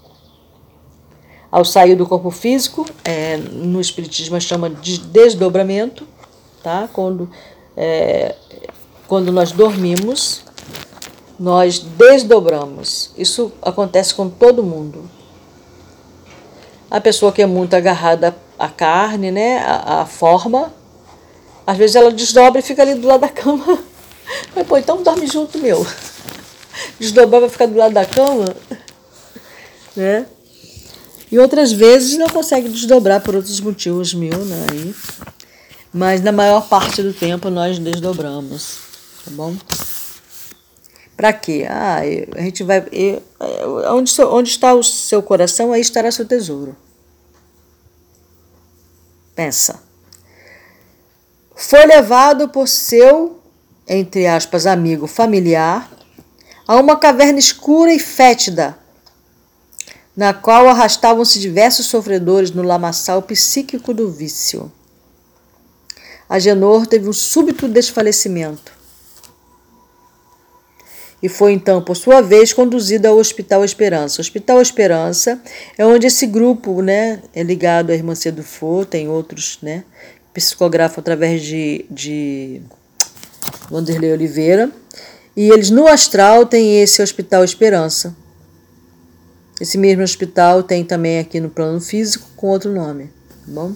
Ao 1.51 1.65
sair 1.65 1.95
do 1.95 2.05
corpo 2.05 2.29
físico, 2.29 2.85
é, 3.03 3.37
no 3.37 3.81
Espiritismo 3.81 4.39
chama 4.39 4.69
de 4.69 4.99
desdobramento, 4.99 6.05
tá? 6.61 6.87
quando 6.93 7.29
é, 7.75 8.35
quando 9.07 9.31
nós 9.31 9.51
dormimos, 9.51 10.43
nós 11.39 11.79
desdobramos. 11.79 13.11
Isso 13.17 13.51
acontece 13.61 14.13
com 14.13 14.29
todo 14.29 14.63
mundo. 14.63 15.09
A 16.89 16.99
pessoa 16.99 17.31
que 17.31 17.41
é 17.41 17.45
muito 17.45 17.75
agarrada 17.75 18.35
à 18.57 18.67
carne, 18.67 19.31
né, 19.31 19.59
à, 19.59 20.01
à 20.01 20.05
forma, 20.05 20.73
às 21.65 21.77
vezes 21.77 21.95
ela 21.95 22.11
desdobra 22.11 22.59
e 22.59 22.63
fica 22.63 22.81
ali 22.81 22.95
do 22.95 23.07
lado 23.07 23.21
da 23.21 23.29
cama. 23.29 23.79
Mas, 24.55 24.67
pô, 24.67 24.77
então 24.77 25.01
dorme 25.01 25.27
junto, 25.27 25.57
meu. 25.59 25.85
Desdobrar 26.99 27.41
vai 27.41 27.49
ficar 27.49 27.67
do 27.67 27.77
lado 27.77 27.93
da 27.93 28.05
cama, 28.05 28.45
né? 29.95 30.25
E 31.31 31.37
outras 31.37 31.71
vezes 31.71 32.17
não 32.17 32.27
consegue 32.29 32.69
desdobrar 32.69 33.21
por 33.21 33.35
outros 33.35 33.59
motivos 33.59 34.13
mil, 34.13 34.37
né? 34.45 34.65
Aí 34.71 34.95
mas 35.93 36.21
na 36.21 36.31
maior 36.31 36.67
parte 36.67 37.01
do 37.01 37.13
tempo 37.13 37.49
nós 37.49 37.79
desdobramos, 37.79 38.77
tá 39.25 39.31
bom? 39.31 39.55
Para 41.19 41.33
quê? 41.33 41.65
Ah, 41.69 41.99
a 42.33 42.41
gente 42.41 42.63
vai. 42.63 42.81
Onde, 43.89 44.21
onde 44.21 44.49
está 44.51 44.73
o 44.73 44.81
seu 44.81 45.21
coração, 45.21 45.73
aí 45.73 45.81
estará 45.81 46.09
seu 46.09 46.25
tesouro. 46.25 46.77
Pensa. 49.35 49.83
Foi 51.53 51.85
levado 51.85 52.47
por 52.47 52.69
seu, 52.69 53.37
entre 53.85 54.27
aspas, 54.27 54.65
amigo 54.65 55.07
familiar, 55.07 55.91
a 56.65 56.77
uma 56.77 56.95
caverna 56.95 57.37
escura 57.37 57.93
e 57.93 57.99
fétida, 57.99 58.79
na 60.15 60.33
qual 60.33 60.69
arrastavam-se 60.69 61.37
diversos 61.37 61.87
sofredores 61.87 62.51
no 62.51 62.63
lamaçal 62.63 63.21
psíquico 63.23 63.93
do 63.93 64.09
vício. 64.09 64.71
Agenor 66.29 66.87
teve 66.87 67.09
um 67.09 67.13
súbito 67.13 67.67
desfalecimento 67.67 68.78
e 71.21 71.27
foi 71.27 71.51
então, 71.51 71.81
por 71.81 71.97
sua 71.97 72.21
vez, 72.21 72.53
conduzida 72.53 73.09
ao 73.09 73.17
Hospital 73.17 73.65
Esperança. 73.65 74.19
O 74.19 74.21
Hospital 74.21 74.61
Esperança 74.61 75.41
é 75.77 75.85
onde 75.85 76.07
esse 76.07 76.25
grupo 76.25 76.81
né, 76.81 77.21
é 77.35 77.43
ligado 77.43 77.91
à 77.91 77.93
Irmã 77.93 78.15
Cedo 78.15 78.41
For, 78.41 78.85
tem 78.85 79.09
outros, 79.09 79.59
né, 79.61 79.83
psicografam 80.33 81.01
através 81.01 81.41
de, 81.41 81.85
de 81.91 82.61
Vanderlei 83.69 84.13
Oliveira. 84.13 84.71
E 85.35 85.49
eles 85.49 85.69
no 85.69 85.87
astral 85.87 86.45
têm 86.45 86.81
esse 86.81 87.01
Hospital 87.01 87.43
Esperança. 87.43 88.15
Esse 89.59 89.77
mesmo 89.77 90.03
hospital 90.03 90.63
tem 90.63 90.85
também 90.85 91.19
aqui 91.19 91.39
no 91.41 91.49
plano 91.49 91.81
físico 91.81 92.29
com 92.37 92.47
outro 92.47 92.71
nome. 92.71 93.05
Tá 93.29 93.51
bom? 93.51 93.75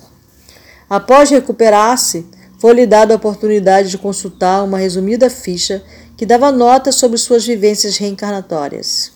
Após 0.89 1.29
recuperar-se, 1.29 2.25
foi-lhe 2.57 2.85
dada 2.85 3.13
a 3.13 3.17
oportunidade 3.17 3.89
de 3.89 3.97
consultar 3.97 4.63
uma 4.63 4.77
resumida 4.77 5.29
ficha 5.29 5.83
que 6.15 6.25
dava 6.25 6.51
nota 6.51 6.91
sobre 6.91 7.17
suas 7.17 7.45
vivências 7.45 7.97
reencarnatórias, 7.97 9.11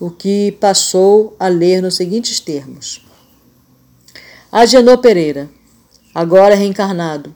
o 0.00 0.10
que 0.10 0.52
passou 0.52 1.36
a 1.38 1.48
ler 1.48 1.82
nos 1.82 1.96
seguintes 1.96 2.40
termos. 2.40 3.04
Agenor 4.50 4.98
Pereira, 4.98 5.50
agora 6.14 6.54
reencarnado, 6.54 7.34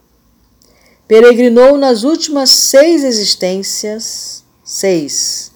peregrinou 1.07 1.77
nas 1.77 2.05
últimas 2.05 2.51
seis 2.51 3.05
existências, 3.05 4.45
seis, 4.65 5.53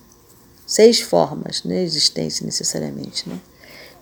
seis 0.66 1.00
formas, 1.00 1.62
né, 1.64 1.82
existência 1.82 2.44
necessariamente, 2.44 3.28
né? 3.28 3.40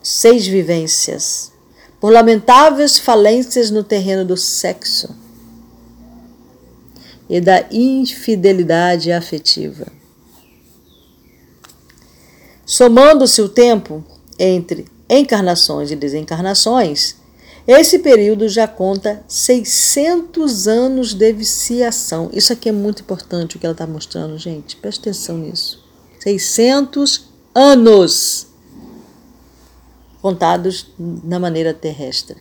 seis 0.02 0.47
vivências 0.47 1.52
por 2.00 2.12
lamentáveis 2.12 2.99
falências 2.99 3.71
no 3.71 3.83
terreno 3.83 4.25
do 4.25 4.37
sexo 4.37 5.24
e 7.28 7.40
da 7.40 7.64
infidelidade 7.71 9.11
afetiva. 9.12 9.87
Somando-se 12.66 13.43
o 13.43 13.49
tempo 13.49 14.04
entre 14.38 14.87
encarnações 15.09 15.90
e 15.90 15.97
desencarnações, 15.97 17.16
esse 17.66 17.99
período 17.99 18.49
já 18.49 18.69
conta 18.69 19.25
600 19.26 20.69
anos 20.69 21.14
de 21.14 21.33
viciação. 21.33 22.28
Isso 22.33 22.52
aqui 22.52 22.69
é 22.69 22.73
muito 22.73 23.00
importante 23.00 23.57
o 23.57 23.59
que 23.59 23.64
ela 23.64 23.73
está 23.73 23.87
mostrando, 23.87 24.37
gente. 24.37 24.76
Preste 24.76 25.00
atenção 25.00 25.38
nisso. 25.38 25.83
600 26.21 27.28
anos 27.54 28.47
contados 30.21 30.87
na 30.99 31.38
maneira 31.38 31.73
terrestre. 31.73 32.37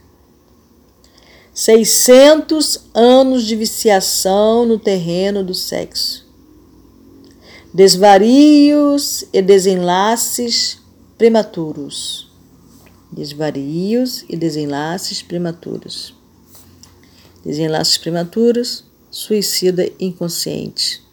600 1.53 2.89
anos 2.93 3.45
de 3.45 3.55
viciação 3.55 4.65
no 4.65 4.79
terreno 4.79 5.43
do 5.43 5.53
sexo. 5.53 6.25
Desvarios 7.74 9.25
e 9.31 9.41
desenlaces 9.41 10.79
prematuros. 11.17 12.31
Desvarios 13.12 14.25
e 14.27 14.36
desenlaces 14.36 15.22
prematuros. 15.22 16.15
Desenlaces 17.45 17.98
prematuros, 17.98 18.86
suicida 19.12 19.88
inconsciente. 20.00 21.03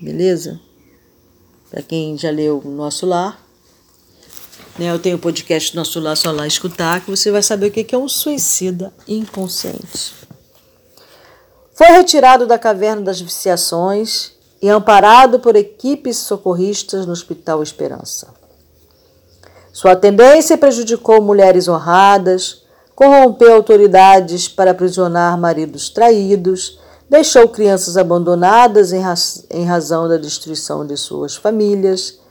Beleza? 0.00 0.60
Para 1.70 1.82
quem 1.82 2.18
já 2.18 2.30
leu 2.30 2.60
Nosso 2.64 3.06
Lar, 3.06 3.41
né, 4.78 4.90
eu 4.90 4.98
tenho 4.98 5.16
o 5.16 5.20
podcast 5.20 5.76
Nosso 5.76 6.00
Lar, 6.00 6.16
só 6.16 6.30
lá 6.30 6.46
escutar, 6.46 7.00
que 7.00 7.10
você 7.10 7.30
vai 7.30 7.42
saber 7.42 7.66
o 7.66 7.70
que 7.70 7.94
é 7.94 7.98
um 7.98 8.08
suicida 8.08 8.92
inconsciente. 9.06 10.14
Foi 11.74 11.88
retirado 11.88 12.46
da 12.46 12.58
caverna 12.58 13.02
das 13.02 13.20
viciações 13.20 14.32
e 14.60 14.68
amparado 14.68 15.40
por 15.40 15.56
equipes 15.56 16.18
socorristas 16.18 17.04
no 17.04 17.12
Hospital 17.12 17.62
Esperança. 17.62 18.32
Sua 19.72 19.96
tendência 19.96 20.56
prejudicou 20.56 21.20
mulheres 21.20 21.66
honradas, 21.66 22.62
corrompeu 22.94 23.54
autoridades 23.54 24.46
para 24.46 24.70
aprisionar 24.70 25.36
maridos 25.38 25.88
traídos, 25.88 26.78
deixou 27.10 27.48
crianças 27.48 27.96
abandonadas 27.96 28.92
em, 28.92 29.00
raz 29.00 29.44
em 29.50 29.64
razão 29.64 30.08
da 30.08 30.16
destruição 30.16 30.86
de 30.86 30.96
suas 30.96 31.34
famílias. 31.34 32.21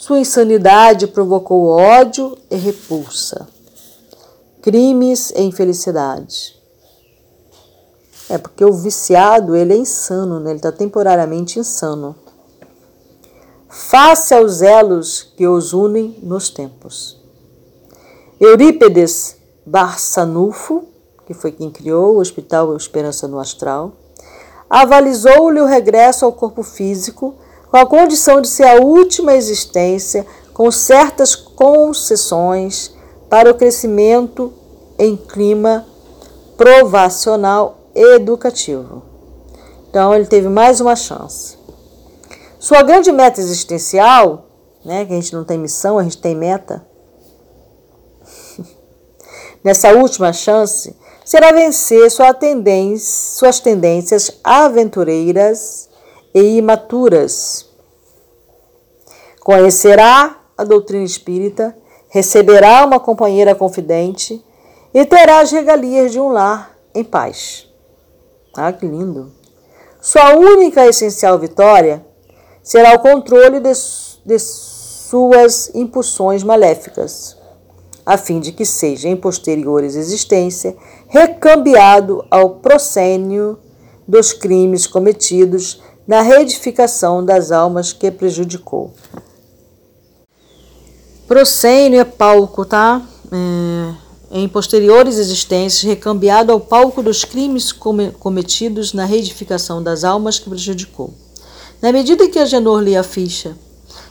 Sua 0.00 0.18
insanidade 0.18 1.06
provocou 1.08 1.66
ódio 1.66 2.34
e 2.50 2.56
repulsa, 2.56 3.46
crimes 4.62 5.30
e 5.32 5.42
infelicidade. 5.42 6.58
É 8.26 8.38
porque 8.38 8.64
o 8.64 8.72
viciado 8.72 9.54
ele 9.54 9.74
é 9.74 9.76
insano, 9.76 10.40
né? 10.40 10.52
ele 10.52 10.58
está 10.58 10.72
temporariamente 10.72 11.58
insano. 11.58 12.16
Face 13.68 14.32
aos 14.32 14.62
elos 14.62 15.34
que 15.36 15.46
os 15.46 15.74
unem 15.74 16.18
nos 16.22 16.48
tempos. 16.48 17.20
Eurípedes 18.40 19.36
Barçanufo, 19.66 20.84
que 21.26 21.34
foi 21.34 21.52
quem 21.52 21.70
criou 21.70 22.14
o 22.14 22.20
Hospital 22.20 22.74
Esperança 22.74 23.28
no 23.28 23.38
Astral, 23.38 23.92
avalizou-lhe 24.70 25.60
o 25.60 25.66
regresso 25.66 26.24
ao 26.24 26.32
corpo 26.32 26.62
físico 26.62 27.34
com 27.70 27.76
a 27.76 27.86
condição 27.86 28.40
de 28.40 28.48
ser 28.48 28.64
a 28.64 28.80
última 28.80 29.34
existência 29.34 30.26
com 30.52 30.70
certas 30.70 31.36
concessões 31.36 32.92
para 33.28 33.50
o 33.50 33.54
crescimento 33.54 34.52
em 34.98 35.16
clima 35.16 35.86
provacional 36.56 37.78
e 37.94 38.16
educativo. 38.16 39.02
Então 39.88 40.12
ele 40.14 40.26
teve 40.26 40.48
mais 40.48 40.80
uma 40.80 40.96
chance. 40.96 41.56
Sua 42.58 42.82
grande 42.82 43.10
meta 43.10 43.40
existencial, 43.40 44.46
né, 44.84 45.06
que 45.06 45.12
a 45.12 45.16
gente 45.16 45.32
não 45.32 45.44
tem 45.44 45.56
missão, 45.56 45.98
a 45.98 46.02
gente 46.02 46.18
tem 46.18 46.34
meta, 46.34 46.84
nessa 49.62 49.92
última 49.94 50.32
chance, 50.32 50.94
será 51.24 51.52
vencer 51.52 52.10
sua 52.10 52.34
tendência, 52.34 53.38
suas 53.38 53.60
tendências 53.60 54.38
aventureiras 54.42 55.89
e 56.34 56.58
imaturas. 56.58 57.68
Conhecerá 59.40 60.38
a 60.56 60.64
doutrina 60.64 61.04
espírita, 61.04 61.76
receberá 62.08 62.84
uma 62.84 63.00
companheira 63.00 63.54
confidente 63.54 64.44
e 64.92 65.04
terá 65.04 65.40
as 65.40 65.50
regalias 65.50 66.12
de 66.12 66.20
um 66.20 66.28
lar 66.28 66.76
em 66.94 67.04
paz. 67.04 67.68
Ah, 68.56 68.72
que 68.72 68.86
lindo! 68.86 69.32
Sua 70.00 70.34
única 70.34 70.86
essencial 70.86 71.38
vitória 71.38 72.04
será 72.62 72.94
o 72.94 72.98
controle 72.98 73.60
de, 73.60 73.72
de 74.24 74.38
suas 74.38 75.70
impulsões 75.74 76.42
maléficas 76.42 77.40
a 78.04 78.16
fim 78.16 78.40
de 78.40 78.52
que 78.52 78.64
seja 78.64 79.08
em 79.08 79.16
posteriores 79.16 79.94
existência 79.94 80.76
recambiado 81.06 82.24
ao 82.30 82.56
proscênio 82.56 83.58
dos 84.06 84.32
crimes 84.32 84.86
cometidos 84.86 85.80
na 86.10 86.22
reedificação 86.22 87.24
das 87.24 87.52
almas 87.52 87.92
que 87.92 88.10
prejudicou. 88.10 88.92
Proscênio 91.28 92.00
é 92.00 92.04
palco, 92.04 92.64
tá? 92.64 93.00
É, 93.30 93.94
em 94.32 94.48
posteriores 94.48 95.18
existências, 95.18 95.84
recambiado 95.84 96.50
ao 96.50 96.58
palco 96.58 97.00
dos 97.00 97.24
crimes 97.24 97.70
cometidos 97.70 98.92
na 98.92 99.04
reedificação 99.04 99.80
das 99.80 100.02
almas 100.02 100.40
que 100.40 100.50
prejudicou. 100.50 101.14
Na 101.80 101.92
medida 101.92 102.28
que 102.28 102.40
Agenor 102.40 102.82
lia 102.82 103.02
a 103.02 103.04
ficha, 103.04 103.56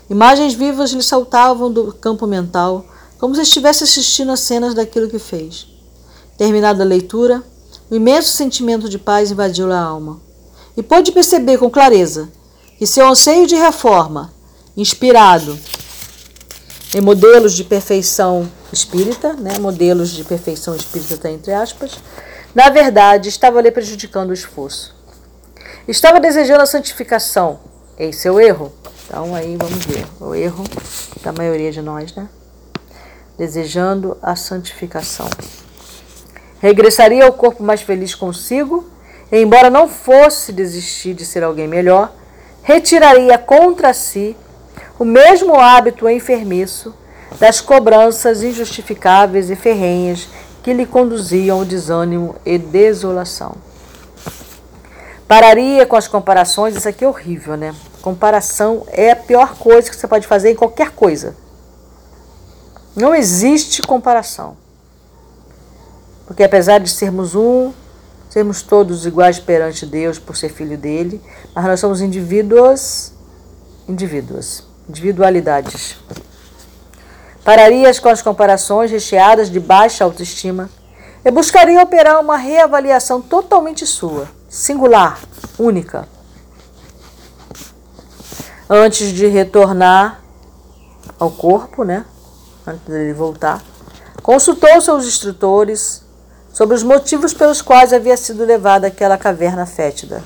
imagens 0.10 0.54
vivas 0.54 0.92
lhe 0.92 1.04
saltavam 1.04 1.70
do 1.70 1.92
campo 1.92 2.26
mental, 2.26 2.86
como 3.20 3.36
se 3.36 3.42
estivesse 3.42 3.84
assistindo 3.84 4.32
a 4.32 4.38
cenas 4.38 4.74
daquilo 4.74 5.10
que 5.10 5.20
fez. 5.20 5.68
Terminada 6.38 6.82
a 6.82 6.88
leitura, 6.88 7.44
o 7.92 7.96
imenso 7.96 8.30
sentimento 8.30 8.88
de 8.88 8.98
paz 8.98 9.32
invadiu 9.32 9.70
a 9.70 9.78
alma 9.78 10.29
e 10.80 10.82
pôde 10.82 11.12
perceber 11.12 11.58
com 11.58 11.70
clareza 11.70 12.30
que 12.78 12.88
seu 12.88 13.06
anseio 13.06 13.46
de 13.46 13.54
reforma, 13.54 14.34
inspirado 14.78 15.60
em 16.96 17.02
modelos 17.02 17.54
de 17.54 17.66
perfeição 17.66 18.50
espírita, 18.72 19.34
né, 19.34 19.60
modelos 19.60 20.12
de 20.12 20.24
perfeição 20.24 20.74
espírita 20.74 21.16
está 21.16 21.30
entre 21.30 21.52
aspas, 21.52 22.00
na 22.56 22.70
verdade 22.70 23.28
estava 23.28 23.60
lhe 23.60 23.70
prejudicando 23.70 24.30
o 24.30 24.34
esforço. 24.34 24.96
Estava 25.86 26.18
desejando 26.18 26.62
a 26.62 26.66
santificação. 26.66 27.60
Esse 27.98 28.30
é 28.30 28.32
o 28.32 28.40
erro. 28.40 28.72
Então 29.06 29.36
aí 29.36 29.58
vamos 29.58 29.86
ver, 29.86 30.08
o 30.22 30.34
erro 30.34 30.64
da 31.22 31.34
maioria 31.34 31.74
de 31.74 31.82
nós, 31.82 32.16
né? 32.16 32.30
desejando 33.38 34.18
a 34.22 34.34
santificação. 34.38 35.30
Regressaria 36.62 37.26
ao 37.26 37.34
corpo 37.34 37.64
mais 37.64 37.82
feliz 37.82 38.16
consigo, 38.16 38.90
embora 39.38 39.70
não 39.70 39.88
fosse 39.88 40.52
desistir 40.52 41.14
de 41.14 41.26
ser 41.26 41.44
alguém 41.44 41.68
melhor, 41.68 42.12
retiraria 42.64 43.38
contra 43.38 43.94
si 43.94 44.36
o 44.98 45.06
mesmo 45.06 45.56
hábito 45.60 46.10
enfermiço 46.10 46.94
das 47.40 47.62
cobranças 47.62 48.44
injustificáveis 48.44 49.50
e 49.50 49.56
ferrenhas 49.56 50.28
que 50.64 50.74
lhe 50.74 50.86
conduziam 50.86 51.60
ao 51.60 51.66
desânimo 51.66 52.36
e 52.46 52.58
desolação. 52.58 53.56
Pararia 55.28 55.86
com 55.86 55.96
as 55.96 56.08
comparações, 56.08 56.76
isso 56.76 56.90
aqui 56.90 57.06
é 57.06 57.08
horrível, 57.08 57.56
né? 57.56 57.76
Comparação 58.02 58.84
é 58.88 59.12
a 59.12 59.16
pior 59.16 59.56
coisa 59.56 59.90
que 59.90 59.96
você 59.96 60.08
pode 60.08 60.26
fazer 60.26 60.52
em 60.52 60.56
qualquer 60.56 60.92
coisa. 60.92 61.36
Não 62.96 63.14
existe 63.14 63.82
comparação. 63.82 64.58
Porque 66.26 66.44
apesar 66.44 66.80
de 66.80 66.90
sermos 66.90 67.36
um, 67.36 67.72
sermos 68.30 68.62
todos 68.62 69.06
iguais 69.06 69.40
perante 69.40 69.86
Deus 69.86 70.20
por 70.20 70.38
ser 70.38 70.50
filho 70.50 70.78
dele, 70.78 71.22
mas 71.56 71.66
nós 71.66 71.80
somos 71.80 72.00
indivíduos, 72.00 73.12
indivíduos, 73.88 74.64
individualidades. 74.88 75.98
Pararias 77.44 78.00
com 78.00 78.10
as 78.10 78.22
comparações 78.22 78.92
recheadas 78.92 79.50
de 79.50 79.60
baixa 79.60 80.04
autoestima 80.04 80.70
e 81.26 81.32
buscaria 81.32 81.82
operar 81.82 82.20
uma 82.20 82.38
reavaliação 82.38 83.20
totalmente 83.22 83.86
sua, 83.88 84.28
singular, 84.48 85.20
única. 85.58 86.08
Antes 88.70 89.12
de 89.12 89.26
retornar 89.26 90.22
ao 91.20 91.32
corpo, 91.32 91.84
né? 91.84 92.06
antes 92.68 92.86
dele 92.86 93.14
voltar, 93.14 93.64
consultou 94.22 94.80
seus 94.80 95.08
instrutores 95.08 96.04
sobre 96.60 96.76
os 96.76 96.84
motivos 96.84 97.34
pelos 97.34 97.62
quais 97.62 97.94
havia 97.94 98.18
sido 98.18 98.44
levado 98.44 98.84
àquela 98.84 99.18
caverna 99.18 99.66
fétida. 99.66 100.22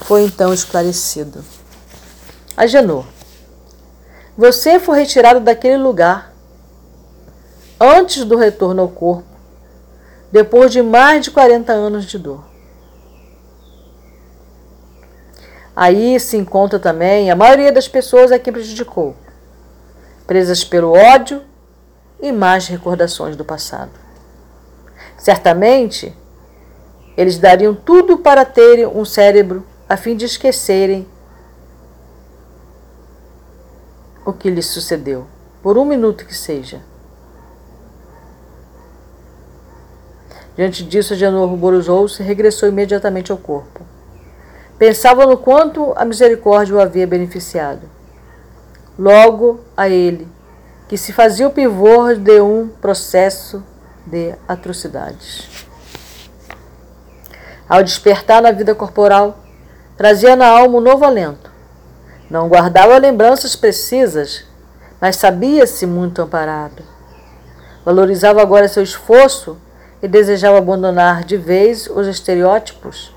Foi 0.00 0.22
então 0.22 0.50
esclarecido. 0.50 1.44
Agenor, 2.56 3.04
você 4.34 4.80
foi 4.80 5.00
retirado 5.00 5.40
daquele 5.40 5.76
lugar 5.76 6.32
antes 7.78 8.24
do 8.24 8.34
retorno 8.34 8.80
ao 8.80 8.88
corpo, 8.88 9.28
depois 10.32 10.72
de 10.72 10.80
mais 10.80 11.22
de 11.22 11.32
40 11.32 11.70
anos 11.70 12.06
de 12.06 12.18
dor. 12.18 12.42
Aí 15.76 16.18
se 16.18 16.38
encontra 16.38 16.78
também 16.78 17.30
a 17.30 17.36
maioria 17.36 17.70
das 17.70 17.86
pessoas 17.86 18.32
a 18.32 18.38
quem 18.38 18.54
prejudicou 18.54 19.14
presas 20.26 20.64
pelo 20.64 20.96
ódio 20.96 21.42
e 22.18 22.32
más 22.32 22.68
recordações 22.68 23.36
do 23.36 23.44
passado. 23.44 24.07
Certamente, 25.18 26.16
eles 27.16 27.38
dariam 27.38 27.74
tudo 27.74 28.18
para 28.18 28.44
terem 28.44 28.86
um 28.86 29.04
cérebro 29.04 29.66
a 29.88 29.96
fim 29.96 30.16
de 30.16 30.24
esquecerem 30.24 31.06
o 34.24 34.32
que 34.32 34.48
lhes 34.48 34.66
sucedeu, 34.66 35.26
por 35.62 35.76
um 35.76 35.84
minuto 35.84 36.24
que 36.24 36.34
seja. 36.34 36.80
Diante 40.56 40.84
disso, 40.84 41.14
Agenor 41.14 41.48
ruborizou-se 41.48 42.22
e 42.22 42.26
regressou 42.26 42.68
imediatamente 42.68 43.32
ao 43.32 43.38
corpo. 43.38 43.84
Pensava 44.78 45.26
no 45.26 45.36
quanto 45.36 45.92
a 45.96 46.04
misericórdia 46.04 46.76
o 46.76 46.80
havia 46.80 47.06
beneficiado 47.06 47.88
logo 48.98 49.60
a 49.76 49.88
ele, 49.88 50.28
que 50.88 50.98
se 50.98 51.12
fazia 51.12 51.46
o 51.46 51.52
pivô 51.52 52.12
de 52.14 52.40
um 52.40 52.68
processo 52.68 53.62
de 54.10 54.34
atrocidades. 54.46 55.48
Ao 57.68 57.82
despertar 57.82 58.40
na 58.40 58.50
vida 58.50 58.74
corporal, 58.74 59.38
trazia 59.96 60.34
na 60.34 60.46
alma 60.46 60.78
um 60.78 60.80
novo 60.80 61.04
alento. 61.04 61.50
Não 62.30 62.48
guardava 62.48 62.96
lembranças 62.96 63.54
precisas, 63.54 64.44
mas 65.00 65.16
sabia-se 65.16 65.86
muito 65.86 66.22
amparado. 66.22 66.82
Valorizava 67.84 68.40
agora 68.40 68.68
seu 68.68 68.82
esforço 68.82 69.58
e 70.02 70.08
desejava 70.08 70.58
abandonar 70.58 71.24
de 71.24 71.36
vez 71.36 71.86
os 71.86 72.06
estereótipos, 72.06 73.14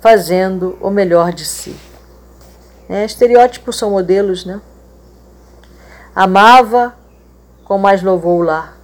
fazendo 0.00 0.78
o 0.80 0.90
melhor 0.90 1.32
de 1.32 1.44
si. 1.44 1.76
É, 2.88 3.04
estereótipos 3.04 3.76
são 3.76 3.90
modelos, 3.90 4.44
né? 4.44 4.60
Amava 6.14 6.94
com 7.64 7.78
mais 7.78 8.02
louvor 8.02 8.40
o 8.40 8.42
lar. 8.42 8.79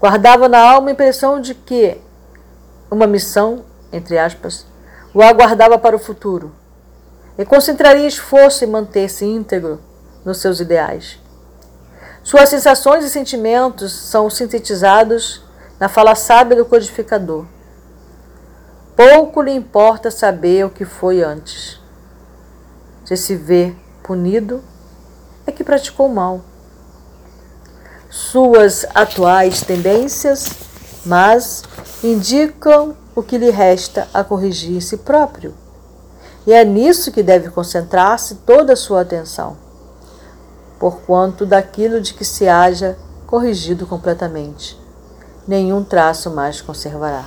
Guardava 0.00 0.48
na 0.48 0.58
alma 0.58 0.88
a 0.88 0.92
impressão 0.92 1.40
de 1.40 1.54
que 1.54 2.00
uma 2.90 3.06
missão, 3.06 3.64
entre 3.92 4.18
aspas, 4.18 4.66
o 5.12 5.22
aguardava 5.22 5.78
para 5.78 5.94
o 5.94 5.98
futuro 5.98 6.52
e 7.36 7.44
concentraria 7.44 8.06
esforço 8.06 8.64
em 8.64 8.68
manter-se 8.68 9.24
íntegro 9.24 9.80
nos 10.24 10.38
seus 10.38 10.58
ideais. 10.58 11.18
Suas 12.22 12.48
sensações 12.48 13.04
e 13.04 13.10
sentimentos 13.10 13.92
são 13.92 14.28
sintetizados 14.30 15.42
na 15.78 15.88
fala 15.88 16.14
sábia 16.14 16.56
do 16.56 16.64
codificador. 16.64 17.46
Pouco 18.96 19.40
lhe 19.40 19.52
importa 19.52 20.10
saber 20.10 20.64
o 20.64 20.70
que 20.70 20.84
foi 20.84 21.22
antes. 21.22 21.80
Se 23.04 23.16
se 23.16 23.34
vê 23.34 23.74
punido, 24.02 24.62
é 25.46 25.52
que 25.52 25.64
praticou 25.64 26.08
mal. 26.08 26.42
Suas 28.10 28.84
atuais 28.92 29.62
tendências, 29.62 30.50
mas 31.06 31.62
indicam 32.02 32.96
o 33.14 33.22
que 33.22 33.38
lhe 33.38 33.50
resta 33.50 34.08
a 34.12 34.24
corrigir 34.24 34.76
em 34.76 34.80
si 34.80 34.96
próprio. 34.96 35.54
E 36.44 36.52
é 36.52 36.64
nisso 36.64 37.12
que 37.12 37.22
deve 37.22 37.50
concentrar-se 37.50 38.34
toda 38.46 38.72
a 38.72 38.76
sua 38.76 39.02
atenção, 39.02 39.56
porquanto 40.80 41.46
daquilo 41.46 42.00
de 42.00 42.12
que 42.12 42.24
se 42.24 42.48
haja 42.48 42.98
corrigido 43.28 43.86
completamente, 43.86 44.76
nenhum 45.46 45.84
traço 45.84 46.30
mais 46.30 46.60
conservará. 46.60 47.26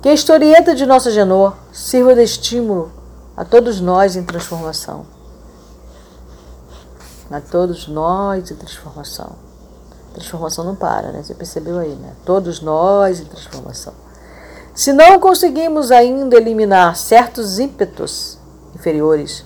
Que 0.00 0.08
a 0.08 0.14
historieta 0.14 0.74
de 0.74 0.86
Nossa 0.86 1.10
Genor 1.10 1.54
sirva 1.70 2.14
de 2.14 2.22
estímulo 2.22 2.90
a 3.36 3.44
todos 3.44 3.78
nós 3.78 4.16
em 4.16 4.24
transformação. 4.24 5.15
A 7.30 7.40
todos 7.40 7.88
nós 7.88 8.50
em 8.50 8.54
transformação. 8.54 9.32
Transformação 10.14 10.64
não 10.64 10.76
para, 10.76 11.12
né? 11.12 11.22
Você 11.22 11.34
percebeu 11.34 11.78
aí, 11.78 11.94
né? 11.94 12.12
Todos 12.24 12.60
nós 12.60 13.20
em 13.20 13.24
transformação. 13.24 13.92
Se 14.74 14.92
não 14.92 15.18
conseguimos 15.18 15.90
ainda 15.90 16.36
eliminar 16.36 16.96
certos 16.96 17.58
ímpetos 17.58 18.38
inferiores, 18.74 19.44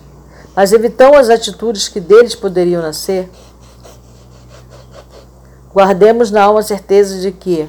mas 0.55 0.73
evitamos 0.73 1.19
as 1.19 1.31
atitudes 1.31 1.89
que 1.89 2.01
deles 2.01 2.35
poderiam 2.35 2.83
nascer, 2.83 3.31
guardemos 5.73 6.31
na 6.31 6.43
alma 6.43 6.61
a 6.61 6.65
certeza 6.65 7.21
de 7.21 7.31
que 7.33 7.69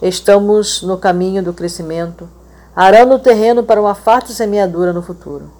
estamos 0.00 0.82
no 0.82 0.98
caminho 0.98 1.42
do 1.42 1.52
crescimento, 1.52 2.28
arando 2.74 3.14
o 3.14 3.18
terreno 3.18 3.62
para 3.62 3.80
uma 3.80 3.94
farta 3.94 4.32
semeadura 4.32 4.92
no 4.92 5.02
futuro. 5.02 5.50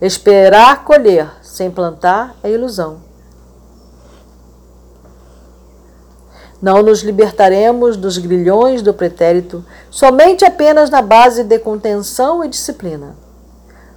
Esperar 0.00 0.84
colher 0.84 1.30
sem 1.54 1.70
plantar 1.70 2.34
é 2.42 2.50
ilusão. 2.50 2.96
Não 6.60 6.82
nos 6.82 7.02
libertaremos 7.02 7.96
dos 7.96 8.18
grilhões 8.18 8.82
do 8.82 8.92
pretérito 8.92 9.64
somente 9.88 10.44
apenas 10.44 10.90
na 10.90 11.00
base 11.00 11.44
de 11.44 11.56
contenção 11.60 12.42
e 12.42 12.48
disciplina. 12.48 13.14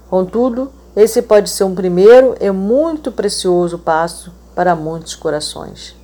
Contudo, 0.08 0.70
esse 0.94 1.20
pode 1.20 1.50
ser 1.50 1.64
um 1.64 1.74
primeiro 1.74 2.36
e 2.40 2.48
muito 2.52 3.10
precioso 3.10 3.76
passo 3.76 4.32
para 4.54 4.76
muitos 4.76 5.16
corações. 5.16 5.96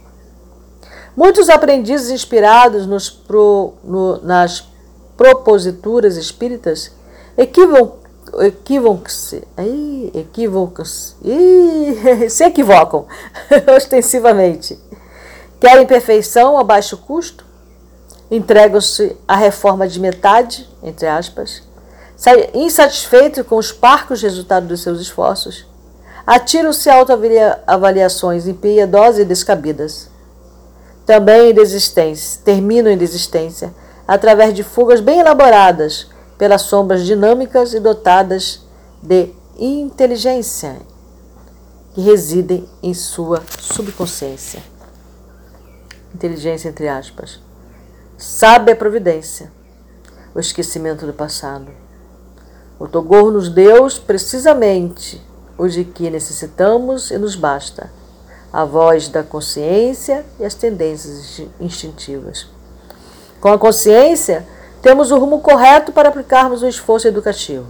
Muitos 1.16 1.48
aprendizes 1.48 2.10
inspirados 2.10 2.84
nos 2.84 3.08
pro, 3.08 3.74
no, 3.84 4.20
nas 4.22 4.66
proposituras 5.16 6.16
espíritas 6.16 6.90
equivocam-se, 8.42 9.42
equivocam-se, 10.14 11.14
se 12.30 12.44
equivocam 12.44 13.06
ostensivamente. 13.76 14.78
Querem 15.60 15.86
perfeição 15.86 16.58
a 16.58 16.64
baixo 16.64 16.96
custo? 16.96 17.44
Entregam-se 18.30 19.16
à 19.26 19.36
reforma 19.36 19.86
de 19.86 20.00
metade, 20.00 20.68
entre 20.82 21.06
aspas, 21.06 21.62
insatisfeitos 22.54 23.46
com 23.46 23.56
os 23.56 23.72
parcos 23.72 24.22
resultados 24.22 24.68
dos 24.68 24.82
seus 24.82 25.00
esforços, 25.00 25.66
atiram-se 26.26 26.88
a 26.88 26.96
autoavaliações 26.96 28.46
impiedosas 28.46 29.20
e 29.20 29.24
descabidas. 29.24 30.08
Também 31.04 31.50
em 31.50 31.54
desistência, 31.54 32.40
terminam 32.44 32.90
em 32.90 32.96
desistência, 32.96 33.74
através 34.08 34.54
de 34.54 34.62
fugas 34.62 35.00
bem 35.00 35.20
elaboradas, 35.20 36.08
pelas 36.38 36.62
sombras 36.62 37.04
dinâmicas 37.04 37.74
e 37.74 37.80
dotadas 37.80 38.66
de 39.02 39.30
inteligência 39.58 40.76
que 41.94 42.00
residem 42.00 42.68
em 42.82 42.92
sua 42.92 43.42
subconsciência 43.60 44.74
inteligência 46.14 46.68
entre 46.68 46.88
aspas. 46.88 47.40
Sabe 48.16 48.72
a 48.72 48.76
providência, 48.76 49.50
o 50.34 50.38
esquecimento 50.38 51.04
do 51.04 51.12
passado. 51.12 51.70
O 52.78 52.86
Togor 52.86 53.30
nos 53.32 53.48
deu 53.48 53.88
precisamente 54.06 55.20
o 55.58 55.68
de 55.68 55.84
que 55.84 56.08
necessitamos 56.10 57.10
e 57.10 57.18
nos 57.18 57.34
basta, 57.34 57.90
a 58.52 58.64
voz 58.64 59.08
da 59.08 59.22
consciência 59.22 60.24
e 60.38 60.44
as 60.44 60.54
tendências 60.54 61.42
instintivas. 61.60 62.46
Com 63.40 63.48
a 63.48 63.58
consciência, 63.58 64.46
temos 64.84 65.10
o 65.10 65.18
rumo 65.18 65.40
correto 65.40 65.92
para 65.92 66.10
aplicarmos 66.10 66.62
o 66.62 66.68
esforço 66.68 67.08
educativo. 67.08 67.64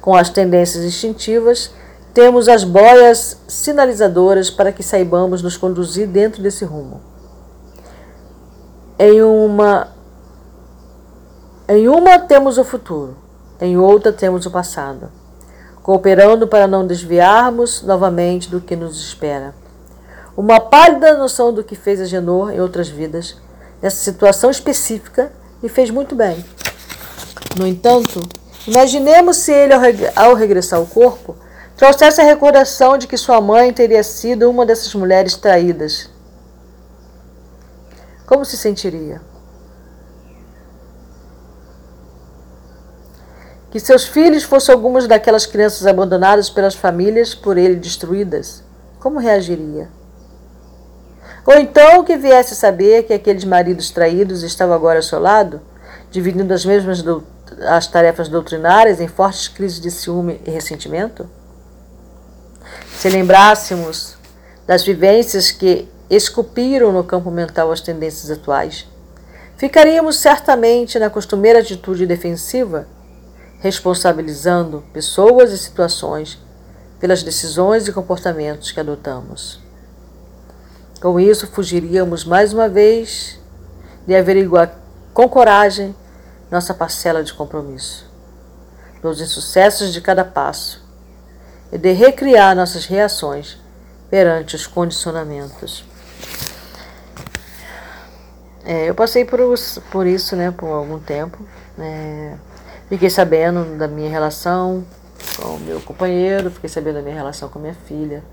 Com 0.00 0.14
as 0.14 0.30
tendências 0.30 0.84
instintivas, 0.84 1.72
temos 2.14 2.48
as 2.48 2.62
boias 2.62 3.36
sinalizadoras 3.48 4.50
para 4.50 4.70
que 4.70 4.80
saibamos 4.80 5.42
nos 5.42 5.56
conduzir 5.56 6.06
dentro 6.06 6.40
desse 6.40 6.64
rumo. 6.64 7.00
Em 8.96 9.20
uma 9.20 9.88
em 11.68 11.88
uma 11.88 12.20
temos 12.20 12.56
o 12.56 12.62
futuro, 12.62 13.16
em 13.60 13.76
outra 13.76 14.12
temos 14.12 14.46
o 14.46 14.50
passado, 14.50 15.10
cooperando 15.82 16.46
para 16.46 16.68
não 16.68 16.86
desviarmos 16.86 17.82
novamente 17.82 18.48
do 18.48 18.60
que 18.60 18.76
nos 18.76 19.00
espera. 19.00 19.56
Uma 20.36 20.60
pálida 20.60 21.18
noção 21.18 21.52
do 21.52 21.64
que 21.64 21.74
fez 21.74 22.00
a 22.00 22.04
Genor 22.04 22.52
em 22.52 22.60
outras 22.60 22.88
vidas, 22.88 23.36
nessa 23.82 23.96
situação 23.96 24.50
específica, 24.50 25.32
e 25.64 25.68
fez 25.68 25.90
muito 25.90 26.14
bem. 26.14 26.44
No 27.58 27.66
entanto, 27.66 28.20
imaginemos 28.68 29.38
se 29.38 29.52
ele, 29.52 29.72
ao 30.14 30.34
regressar 30.34 30.78
ao 30.78 30.86
corpo, 30.86 31.34
trouxesse 31.76 32.20
a 32.20 32.24
recordação 32.24 32.96
de 32.96 33.08
que 33.08 33.16
sua 33.16 33.40
mãe 33.40 33.72
teria 33.72 34.04
sido 34.04 34.48
uma 34.48 34.64
dessas 34.64 34.94
mulheres 34.94 35.34
traídas 35.36 36.14
como 38.26 38.44
se 38.44 38.56
sentiria? 38.56 39.20
Que 43.70 43.78
seus 43.78 44.04
filhos 44.06 44.44
fossem 44.44 44.74
algumas 44.74 45.06
daquelas 45.06 45.44
crianças 45.46 45.86
abandonadas 45.86 46.48
pelas 46.48 46.74
famílias 46.74 47.34
por 47.34 47.58
ele 47.58 47.76
destruídas, 47.76 48.64
como 48.98 49.18
reagiria? 49.18 49.88
Ou 51.46 51.54
então 51.58 52.02
que 52.04 52.16
viesse 52.16 52.54
saber 52.54 53.02
que 53.04 53.12
aqueles 53.12 53.44
maridos 53.44 53.90
traídos 53.90 54.42
estavam 54.42 54.74
agora 54.74 54.98
ao 54.98 55.02
seu 55.02 55.18
lado, 55.18 55.60
dividindo 56.10 56.54
as 56.54 56.64
mesmas 56.64 57.04
as 57.66 57.86
tarefas 57.86 58.28
doutrinárias 58.28 59.00
em 59.00 59.06
fortes 59.06 59.48
crises 59.48 59.80
de 59.80 59.90
ciúme 59.90 60.40
e 60.46 60.50
ressentimento? 60.50 61.28
Se 62.96 63.08
lembrássemos 63.10 64.16
das 64.66 64.82
vivências 64.82 65.50
que 65.50 65.86
esculpiram 66.08 66.92
no 66.92 67.04
campo 67.04 67.30
mental 67.30 67.70
as 67.70 67.80
tendências 67.80 68.30
atuais, 68.30 68.88
ficaríamos 69.56 70.16
certamente 70.16 70.98
na 70.98 71.10
costumeira 71.10 71.58
atitude 71.58 72.06
defensiva, 72.06 72.86
responsabilizando 73.60 74.82
pessoas 74.92 75.52
e 75.52 75.58
situações 75.58 76.38
pelas 76.98 77.22
decisões 77.22 77.86
e 77.86 77.92
comportamentos 77.92 78.72
que 78.72 78.80
adotamos. 78.80 79.63
Com 81.04 81.20
isso, 81.20 81.46
fugiríamos 81.46 82.24
mais 82.24 82.54
uma 82.54 82.66
vez 82.66 83.38
de 84.06 84.14
averiguar 84.14 84.74
com 85.12 85.28
coragem 85.28 85.94
nossa 86.50 86.72
parcela 86.72 87.22
de 87.22 87.34
compromisso, 87.34 88.10
nos 89.02 89.20
insucessos 89.20 89.92
de 89.92 90.00
cada 90.00 90.24
passo, 90.24 90.82
e 91.70 91.76
de 91.76 91.92
recriar 91.92 92.56
nossas 92.56 92.86
reações 92.86 93.58
perante 94.08 94.56
os 94.56 94.66
condicionamentos. 94.66 95.84
É, 98.64 98.88
eu 98.88 98.94
passei 98.94 99.26
por, 99.26 99.40
por 99.92 100.06
isso, 100.06 100.34
né, 100.34 100.50
por 100.52 100.68
algum 100.68 100.98
tempo. 100.98 101.38
É, 101.78 102.34
fiquei 102.88 103.10
sabendo 103.10 103.76
da 103.76 103.86
minha 103.86 104.08
relação 104.08 104.82
com 105.36 105.48
o 105.48 105.60
meu 105.60 105.82
companheiro, 105.82 106.50
fiquei 106.50 106.70
sabendo 106.70 106.94
da 106.94 107.02
minha 107.02 107.14
relação 107.14 107.50
com 107.50 107.58
minha 107.58 107.74
filha. 107.74 108.24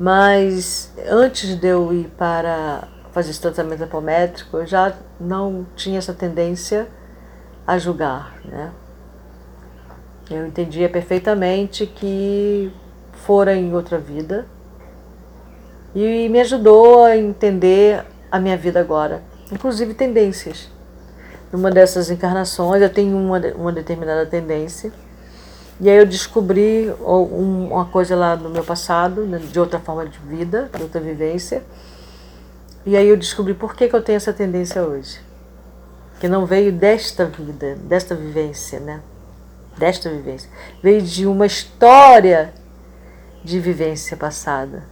Mas 0.00 0.90
antes 1.06 1.54
de 1.56 1.66
eu 1.66 1.92
ir 1.92 2.06
para 2.16 2.88
fazer 3.12 3.32
esse 3.32 3.40
tratamento 3.42 3.84
apométrico, 3.84 4.56
eu 4.56 4.66
já 4.66 4.94
não 5.20 5.66
tinha 5.76 5.98
essa 5.98 6.14
tendência 6.14 6.88
a 7.66 7.76
julgar, 7.76 8.34
né? 8.46 8.72
Eu 10.30 10.46
entendia 10.46 10.88
perfeitamente 10.88 11.84
que 11.84 12.72
fora 13.12 13.54
em 13.54 13.74
outra 13.74 13.98
vida 13.98 14.46
e 15.94 16.30
me 16.30 16.40
ajudou 16.40 17.04
a 17.04 17.14
entender 17.18 18.02
a 18.32 18.40
minha 18.40 18.56
vida 18.56 18.80
agora, 18.80 19.22
inclusive 19.52 19.92
tendências. 19.92 20.70
Numa 21.52 21.70
dessas 21.70 22.10
encarnações, 22.10 22.80
eu 22.80 22.88
tenho 22.88 23.18
uma, 23.18 23.38
uma 23.54 23.72
determinada 23.72 24.24
tendência, 24.24 24.90
e 25.80 25.88
aí 25.88 25.96
eu 25.96 26.06
descobri 26.06 26.92
uma 27.00 27.86
coisa 27.86 28.14
lá 28.14 28.36
no 28.36 28.50
meu 28.50 28.62
passado, 28.62 29.22
né, 29.24 29.38
de 29.38 29.58
outra 29.58 29.80
forma 29.80 30.06
de 30.06 30.18
vida, 30.18 30.70
de 30.76 30.82
outra 30.82 31.00
vivência, 31.00 31.62
e 32.84 32.96
aí 32.96 33.08
eu 33.08 33.16
descobri 33.16 33.54
por 33.54 33.74
que, 33.74 33.88
que 33.88 33.96
eu 33.96 34.02
tenho 34.02 34.16
essa 34.16 34.32
tendência 34.32 34.82
hoje. 34.82 35.20
Que 36.18 36.28
não 36.28 36.44
veio 36.44 36.70
desta 36.70 37.24
vida, 37.24 37.76
desta 37.76 38.14
vivência, 38.14 38.78
né? 38.80 39.00
Desta 39.78 40.10
vivência. 40.10 40.50
Veio 40.82 41.00
de 41.00 41.26
uma 41.26 41.46
história 41.46 42.52
de 43.42 43.58
vivência 43.58 44.16
passada. 44.16 44.82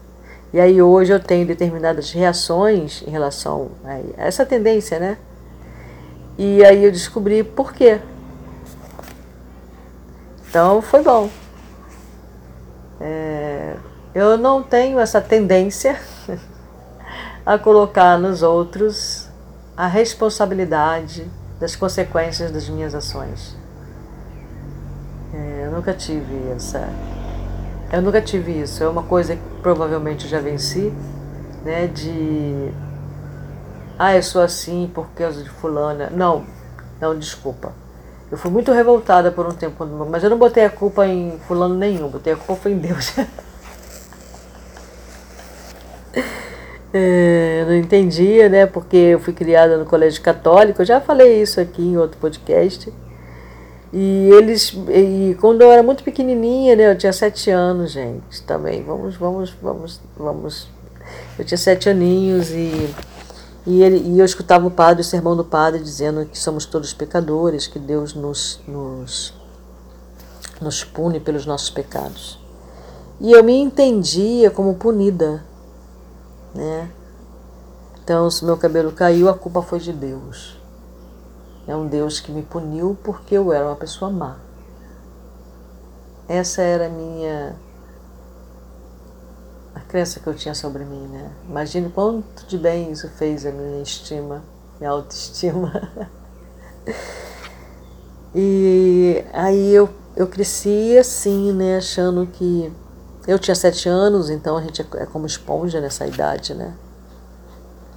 E 0.53 0.61
aí 0.61 0.81
hoje 0.81 1.13
eu 1.13 1.21
tenho 1.21 1.47
determinadas 1.47 2.11
reações 2.13 3.03
em 3.07 3.11
relação 3.11 3.71
a 3.85 4.01
essa 4.17 4.47
tendência, 4.47 4.99
né? 4.99 5.19
E 6.39 6.65
aí 6.65 6.85
eu 6.85 6.93
descobri 6.93 7.43
por 7.43 7.75
quê. 7.75 8.01
Então 10.49 10.81
foi 10.83 11.03
bom. 11.03 11.31
É, 13.01 13.77
eu 14.15 14.37
não 14.37 14.63
tenho 14.63 14.99
essa 14.99 15.21
tendência 15.21 15.99
a 17.45 17.59
colocar 17.59 18.19
nos 18.19 18.43
outros 18.43 19.29
a 19.77 19.87
responsabilidade 19.87 21.31
das 21.61 21.77
consequências 21.77 22.51
das 22.51 22.69
minhas 22.69 22.95
ações. 22.95 23.57
É, 25.33 25.67
eu 25.67 25.73
nunca 25.73 25.93
tive 25.93 26.51
essa 26.51 26.89
eu 27.91 28.03
nunca 28.03 28.21
tive 28.21 28.61
isso. 28.61 28.83
É 28.85 28.89
uma 28.89 29.03
coisa 29.03 29.35
que 29.35 29.43
provavelmente 29.63 30.25
eu 30.25 30.31
já 30.31 30.41
venci, 30.41 30.93
né? 31.65 31.87
De. 31.87 32.71
Ah, 33.99 34.15
eu 34.15 34.23
sou 34.23 34.43
assim 34.43 34.91
por 34.93 35.09
causa 35.11 35.43
de 35.43 35.49
fulana. 35.49 36.11
Não, 36.11 36.45
não, 37.01 37.19
desculpa. 37.19 37.73
Eu 38.31 38.37
fui 38.37 38.51
muito 38.51 38.73
revoltada 38.73 39.31
por 39.31 39.47
um 39.47 39.53
tempo, 39.53 39.87
mas 39.87 40.23
eu 40.23 40.29
não 40.29 40.37
botei 40.37 40.65
a 40.65 40.71
culpa 40.71 41.07
em 41.07 41.39
fulano 41.47 41.75
nenhum, 41.75 42.09
botei 42.09 42.35
a 42.35 42.37
culpa 42.37 42.69
em 42.69 42.77
Deus. 42.77 43.15
é, 46.93 47.65
não 47.67 47.75
entendia, 47.75 48.51
né? 48.51 48.67
Porque 48.67 48.97
eu 48.97 49.19
fui 49.19 49.33
criada 49.33 49.79
no 49.79 49.87
colégio 49.87 50.21
católico, 50.21 50.83
eu 50.83 50.87
já 50.87 51.01
falei 51.01 51.41
isso 51.41 51.59
aqui 51.59 51.81
em 51.81 51.97
outro 51.97 52.19
podcast. 52.19 52.93
E 53.91 54.29
eles, 54.33 54.77
e 54.91 55.35
quando 55.41 55.63
eu 55.63 55.73
era 55.73 55.83
muito 55.83 56.05
pequenininha, 56.05 56.77
né, 56.77 56.91
eu 56.91 56.99
tinha 56.99 57.13
sete 57.13 57.51
anos, 57.51 57.93
gente, 57.93 58.43
também, 58.43 58.83
vamos, 58.83 59.17
vamos, 59.17 59.51
vamos, 59.63 59.99
vamos, 60.15 60.69
eu 61.39 61.45
tinha 61.45 61.57
sete 61.57 61.89
aninhos 61.89 62.51
e, 62.51 62.95
e, 63.69 63.83
ele, 63.83 63.99
e 63.99 64.19
eu 64.19 64.25
escutava 64.25 64.67
o 64.67 64.71
padre, 64.71 65.03
o 65.03 65.05
sermão 65.05 65.37
do 65.37 65.45
padre, 65.45 65.83
dizendo 65.83 66.25
que 66.25 66.39
somos 66.39 66.65
todos 66.65 66.95
pecadores, 66.95 67.67
que 67.67 67.79
Deus 67.79 68.15
nos, 68.15 68.61
nos, 68.67 69.35
nos 70.59 70.83
pune 70.83 71.21
pelos 71.21 71.45
nossos 71.45 71.69
pecados. 71.69 72.41
E 73.21 73.31
eu 73.31 73.45
me 73.45 73.53
entendia 73.53 74.51
como 74.51 74.77
punida, 74.77 75.45
né? 76.55 76.91
Então, 78.03 78.31
se 78.31 78.43
meu 78.43 78.57
cabelo 78.57 78.91
caiu, 78.91 79.29
a 79.29 79.35
culpa 79.35 79.61
foi 79.61 79.81
de 79.81 79.93
Deus. 79.93 80.59
É 81.67 81.77
um 81.77 81.87
Deus 81.87 82.21
que 82.21 82.33
me 82.33 82.43
puniu 82.43 82.97
porque 83.05 83.35
eu 83.35 83.53
era 83.53 83.67
uma 83.67 83.77
pessoa 83.77 84.11
má. 84.11 84.37
Essa 86.27 86.63
era 86.63 86.87
a 86.87 86.89
minha 86.89 87.55
crença 89.89 90.21
que 90.21 90.27
eu 90.27 90.35
tinha 90.35 90.55
sobre 90.55 90.85
mim, 90.85 91.07
né? 91.09 91.31
Imagine 91.49 91.89
quanto 91.91 92.47
de 92.47 92.59
bem 92.59 92.93
isso 92.93 93.09
fez 93.09 93.47
a 93.47 93.51
minha 93.51 93.83
estima, 93.83 94.43
minha 94.79 94.91
autoestima. 94.91 95.91
e 98.35 99.25
aí 99.33 99.75
eu, 99.75 99.89
eu 100.15 100.27
cresci 100.27 100.97
assim, 100.99 101.53
né? 101.53 101.79
Achando 101.79 102.27
que 102.27 102.73
eu 103.27 103.39
tinha 103.39 103.55
sete 103.55 103.89
anos, 103.89 104.31
então 104.31 104.57
a 104.57 104.63
gente 104.63 104.87
é 104.97 105.07
como 105.07 105.27
esponja 105.27 105.81
nessa 105.81 106.07
idade, 106.07 106.55
né? 106.55 106.75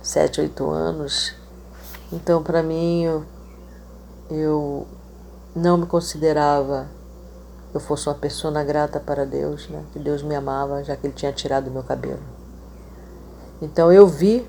Sete, 0.02 0.42
oito 0.42 0.70
anos. 0.70 1.36
Então, 2.12 2.42
para 2.42 2.64
mim, 2.64 3.04
eu 3.04 3.26
eu 4.32 4.88
não 5.54 5.78
me 5.78 5.86
considerava 5.86 6.88
eu 7.74 7.80
fosse 7.80 8.08
uma 8.08 8.16
pessoa 8.16 8.64
grata 8.64 9.00
para 9.00 9.26
Deus, 9.26 9.70
né? 9.70 9.84
que 9.92 10.00
Deus 10.00 10.22
me 10.22 10.36
amava, 10.36 10.84
já 10.84 10.96
que 10.96 11.08
Ele 11.08 11.14
tinha 11.14 11.32
tirado 11.32 11.68
o 11.68 11.72
meu 11.72 11.84
cabelo. 11.84 12.20
Então 13.62 13.92
eu 13.92 14.08
vi, 14.08 14.46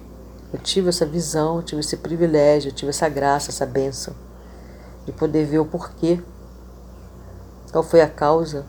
eu 0.53 0.59
tive 0.59 0.89
essa 0.89 1.07
visão, 1.07 1.57
eu 1.57 1.63
tive 1.63 1.81
esse 1.81 1.97
privilégio, 1.97 2.71
eu 2.71 2.75
tive 2.75 2.91
essa 2.91 3.09
graça, 3.09 3.51
essa 3.51 3.67
bênção 3.67 4.15
de 5.05 5.13
poder 5.13 5.45
ver 5.45 5.59
o 5.59 5.65
porquê, 5.65 6.21
qual 7.71 7.83
foi 7.83 8.01
a 8.01 8.09
causa. 8.09 8.65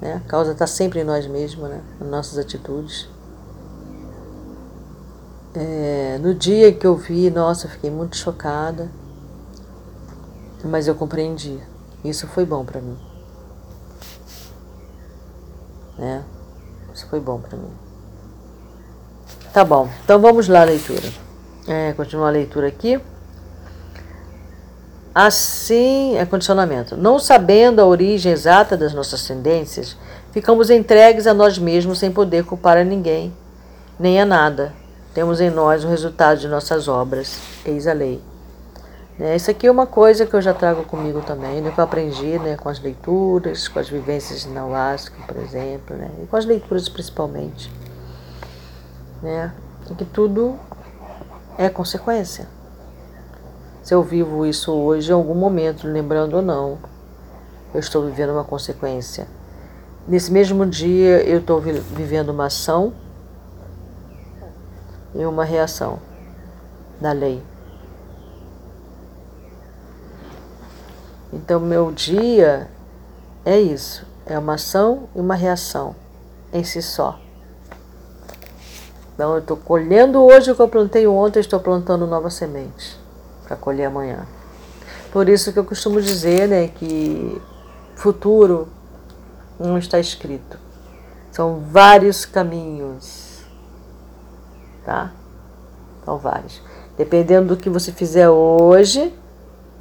Né? 0.00 0.20
A 0.24 0.28
causa 0.28 0.52
está 0.52 0.66
sempre 0.66 1.00
em 1.00 1.04
nós 1.04 1.26
mesmos, 1.26 1.68
né? 1.68 1.80
nas 2.00 2.08
nossas 2.08 2.38
atitudes. 2.38 3.08
É, 5.54 6.18
no 6.20 6.34
dia 6.34 6.72
que 6.72 6.86
eu 6.86 6.96
vi, 6.96 7.30
nossa, 7.30 7.66
eu 7.66 7.70
fiquei 7.70 7.90
muito 7.90 8.16
chocada 8.16 8.88
mas 10.68 10.86
eu 10.86 10.94
compreendi. 10.94 11.58
Isso 12.04 12.26
foi 12.26 12.44
bom 12.44 12.64
para 12.64 12.80
mim. 12.80 12.96
Né? 16.02 16.24
Isso 16.92 17.06
foi 17.06 17.20
bom 17.20 17.38
para 17.38 17.56
mim. 17.56 17.70
Tá 19.52 19.64
bom, 19.64 19.88
então 20.02 20.20
vamos 20.20 20.48
lá 20.48 20.62
a 20.62 20.64
leitura. 20.64 21.08
É, 21.68 21.94
a 21.96 22.30
leitura 22.30 22.66
aqui. 22.66 23.00
Assim, 25.14 26.16
é 26.16 26.26
condicionamento. 26.26 26.96
Não 26.96 27.20
sabendo 27.20 27.80
a 27.80 27.86
origem 27.86 28.32
exata 28.32 28.76
das 28.76 28.92
nossas 28.92 29.24
tendências, 29.24 29.96
ficamos 30.32 30.70
entregues 30.70 31.28
a 31.28 31.34
nós 31.34 31.56
mesmos 31.56 32.00
sem 32.00 32.10
poder 32.10 32.44
culpar 32.44 32.78
a 32.78 32.82
ninguém, 32.82 33.32
nem 33.96 34.20
a 34.20 34.26
nada. 34.26 34.72
Temos 35.14 35.40
em 35.40 35.50
nós 35.50 35.84
o 35.84 35.88
resultado 35.88 36.40
de 36.40 36.48
nossas 36.48 36.88
obras. 36.88 37.38
Eis 37.64 37.86
a 37.86 37.92
lei. 37.92 38.20
É, 39.24 39.36
isso 39.36 39.52
aqui 39.52 39.68
é 39.68 39.70
uma 39.70 39.86
coisa 39.86 40.26
que 40.26 40.34
eu 40.34 40.42
já 40.42 40.52
trago 40.52 40.82
comigo 40.82 41.20
também, 41.20 41.60
né, 41.60 41.70
que 41.70 41.78
eu 41.78 41.84
aprendi 41.84 42.40
né, 42.40 42.56
com 42.56 42.68
as 42.68 42.80
leituras, 42.80 43.68
com 43.68 43.78
as 43.78 43.88
vivências 43.88 44.44
na 44.46 44.66
UASC, 44.66 45.12
por 45.28 45.36
exemplo, 45.36 45.96
né, 45.96 46.10
e 46.20 46.26
com 46.26 46.34
as 46.36 46.44
leituras 46.44 46.88
principalmente. 46.88 47.72
Né, 49.22 49.52
que 49.96 50.04
tudo 50.04 50.58
é 51.56 51.68
consequência. 51.68 52.48
Se 53.80 53.94
eu 53.94 54.02
vivo 54.02 54.44
isso 54.44 54.72
hoje, 54.72 55.12
em 55.12 55.14
algum 55.14 55.36
momento, 55.36 55.86
lembrando 55.86 56.34
ou 56.34 56.42
não, 56.42 56.78
eu 57.72 57.78
estou 57.78 58.04
vivendo 58.04 58.30
uma 58.30 58.42
consequência. 58.42 59.28
Nesse 60.08 60.32
mesmo 60.32 60.66
dia, 60.66 61.22
eu 61.22 61.38
estou 61.38 61.60
vivendo 61.60 62.30
uma 62.30 62.46
ação 62.46 62.92
e 65.14 65.24
uma 65.24 65.44
reação 65.44 66.00
da 67.00 67.12
lei. 67.12 67.51
Então, 71.42 71.58
meu 71.58 71.90
dia 71.90 72.68
é 73.44 73.60
isso: 73.60 74.06
é 74.24 74.38
uma 74.38 74.54
ação 74.54 75.08
e 75.14 75.20
uma 75.20 75.34
reação 75.34 75.96
em 76.52 76.62
si 76.62 76.80
só. 76.80 77.18
Então, 79.14 79.32
eu 79.32 79.40
estou 79.40 79.56
colhendo 79.56 80.22
hoje 80.22 80.52
o 80.52 80.54
que 80.54 80.62
eu 80.62 80.68
plantei 80.68 81.06
ontem, 81.06 81.40
estou 81.40 81.58
plantando 81.58 82.06
novas 82.06 82.34
sementes 82.34 82.96
para 83.44 83.56
colher 83.56 83.86
amanhã. 83.86 84.24
Por 85.10 85.28
isso 85.28 85.52
que 85.52 85.58
eu 85.58 85.64
costumo 85.64 86.00
dizer 86.00 86.48
né, 86.48 86.68
que 86.68 87.42
futuro 87.96 88.68
não 89.58 89.76
está 89.76 89.98
escrito. 89.98 90.58
São 91.32 91.60
vários 91.60 92.24
caminhos. 92.24 93.42
Tá? 94.84 95.12
São 96.04 96.18
vários. 96.18 96.62
Dependendo 96.96 97.54
do 97.54 97.56
que 97.56 97.68
você 97.68 97.92
fizer 97.92 98.28
hoje, 98.28 99.12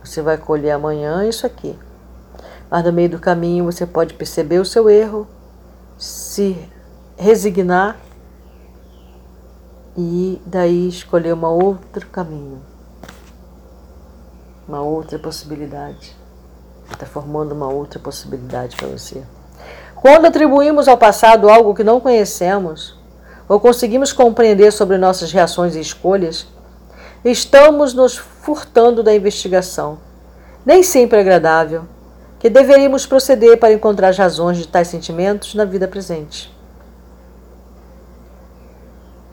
você 0.04 0.22
vai 0.22 0.38
colher 0.38 0.72
amanhã 0.72 1.28
isso 1.28 1.46
aqui. 1.46 1.78
Mas 2.70 2.84
no 2.84 2.94
meio 2.94 3.10
do 3.10 3.20
caminho 3.20 3.66
você 3.66 3.86
pode 3.86 4.14
perceber 4.14 4.60
o 4.60 4.66
seu 4.66 4.90
erro, 4.90 5.28
se 5.98 6.58
resignar 7.18 7.98
e 9.98 10.42
daí 10.46 10.88
escolher 10.88 11.34
um 11.34 11.46
outro 11.46 12.08
caminho, 12.08 12.62
uma 14.68 14.82
outra 14.82 15.20
possibilidade. 15.20 16.16
Está 16.92 17.06
formando 17.06 17.54
uma 17.54 17.68
outra 17.68 18.00
possibilidade 18.00 18.76
para 18.76 18.88
você. 18.88 19.24
Quando 19.96 20.26
atribuímos 20.26 20.88
ao 20.88 20.98
passado 20.98 21.50
algo 21.50 21.76
que 21.76 21.84
não 21.84 22.00
conhecemos, 22.00 23.00
ou 23.48 23.60
conseguimos 23.60 24.14
compreender 24.14 24.72
sobre 24.72 24.98
nossas 24.98 25.32
reações 25.32 25.76
e 25.76 25.82
escolhas, 25.82 26.48
estamos 27.24 27.94
nos 27.94 28.18
furtando 28.41 29.01
da 29.01 29.15
investigação, 29.15 29.99
nem 30.65 30.84
sempre 30.84 31.19
agradável, 31.19 31.84
que 32.39 32.49
deveríamos 32.49 33.06
proceder 33.06 33.58
para 33.58 33.73
encontrar 33.73 34.10
as 34.10 34.17
razões 34.17 34.58
de 34.58 34.67
tais 34.67 34.88
sentimentos 34.88 35.54
na 35.54 35.63
vida 35.63 35.88
presente. 35.88 36.51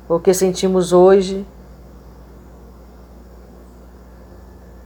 O 0.09 0.21
que 0.21 0.33
sentimos 0.33 0.93
hoje 0.93 1.47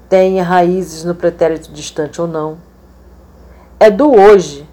tem 0.08 0.40
raízes 0.40 1.04
no 1.04 1.14
pretérito 1.14 1.72
distante 1.72 2.20
ou 2.20 2.26
não. 2.26 2.58
É 3.80 3.90
do 3.90 4.12
hoje 4.12 4.68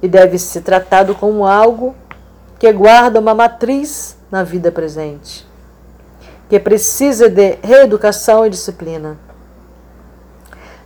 e 0.00 0.08
deve 0.08 0.38
ser 0.38 0.62
tratado 0.62 1.14
como 1.14 1.46
algo 1.46 1.94
que 2.58 2.72
guarda 2.72 3.20
uma 3.20 3.34
matriz 3.34 4.16
na 4.30 4.42
vida 4.42 4.72
presente, 4.72 5.46
que 6.52 6.60
precisa 6.60 7.30
de 7.30 7.56
reeducação 7.62 8.44
e 8.44 8.50
disciplina. 8.50 9.16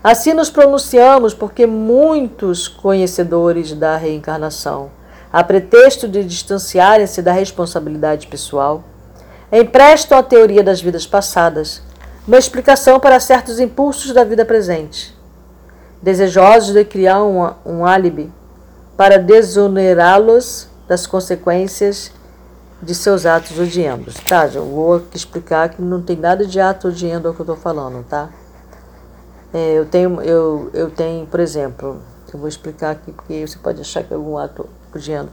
Assim 0.00 0.32
nos 0.32 0.48
pronunciamos 0.48 1.34
porque 1.34 1.66
muitos 1.66 2.68
conhecedores 2.68 3.72
da 3.72 3.96
reencarnação, 3.96 4.92
a 5.32 5.42
pretexto 5.42 6.06
de 6.06 6.22
distanciarem-se 6.22 7.20
da 7.20 7.32
responsabilidade 7.32 8.28
pessoal, 8.28 8.84
emprestam 9.50 10.16
à 10.16 10.22
teoria 10.22 10.62
das 10.62 10.80
vidas 10.80 11.04
passadas 11.04 11.82
uma 12.28 12.38
explicação 12.38 13.00
para 13.00 13.18
certos 13.18 13.58
impulsos 13.58 14.12
da 14.12 14.22
vida 14.22 14.44
presente, 14.44 15.18
desejosos 16.00 16.74
de 16.74 16.84
criar 16.84 17.24
um, 17.24 17.52
um 17.66 17.84
álibi 17.84 18.32
para 18.96 19.18
desonerá-los 19.18 20.68
das 20.86 21.08
consequências 21.08 22.12
de 22.82 22.94
seus 22.94 23.26
atos 23.26 23.58
odiendos. 23.58 24.14
Tá, 24.16 24.46
eu 24.46 24.64
vou 24.64 25.02
explicar 25.14 25.68
que 25.70 25.80
não 25.80 26.02
tem 26.02 26.16
nada 26.16 26.46
de 26.46 26.60
ato 26.60 26.88
odiando 26.88 27.28
ao 27.28 27.34
que 27.34 27.40
eu 27.40 27.44
estou 27.44 27.56
falando, 27.56 28.04
tá? 28.04 28.28
É, 29.52 29.78
eu, 29.78 29.86
tenho, 29.86 30.20
eu, 30.20 30.70
eu 30.74 30.90
tenho, 30.90 31.26
por 31.26 31.40
exemplo, 31.40 32.00
eu 32.32 32.38
vou 32.38 32.48
explicar 32.48 32.90
aqui 32.90 33.12
porque 33.12 33.46
você 33.46 33.58
pode 33.58 33.80
achar 33.80 34.02
que 34.02 34.12
é 34.12 34.16
algum 34.16 34.36
ato 34.36 34.68
odiando. 34.94 35.30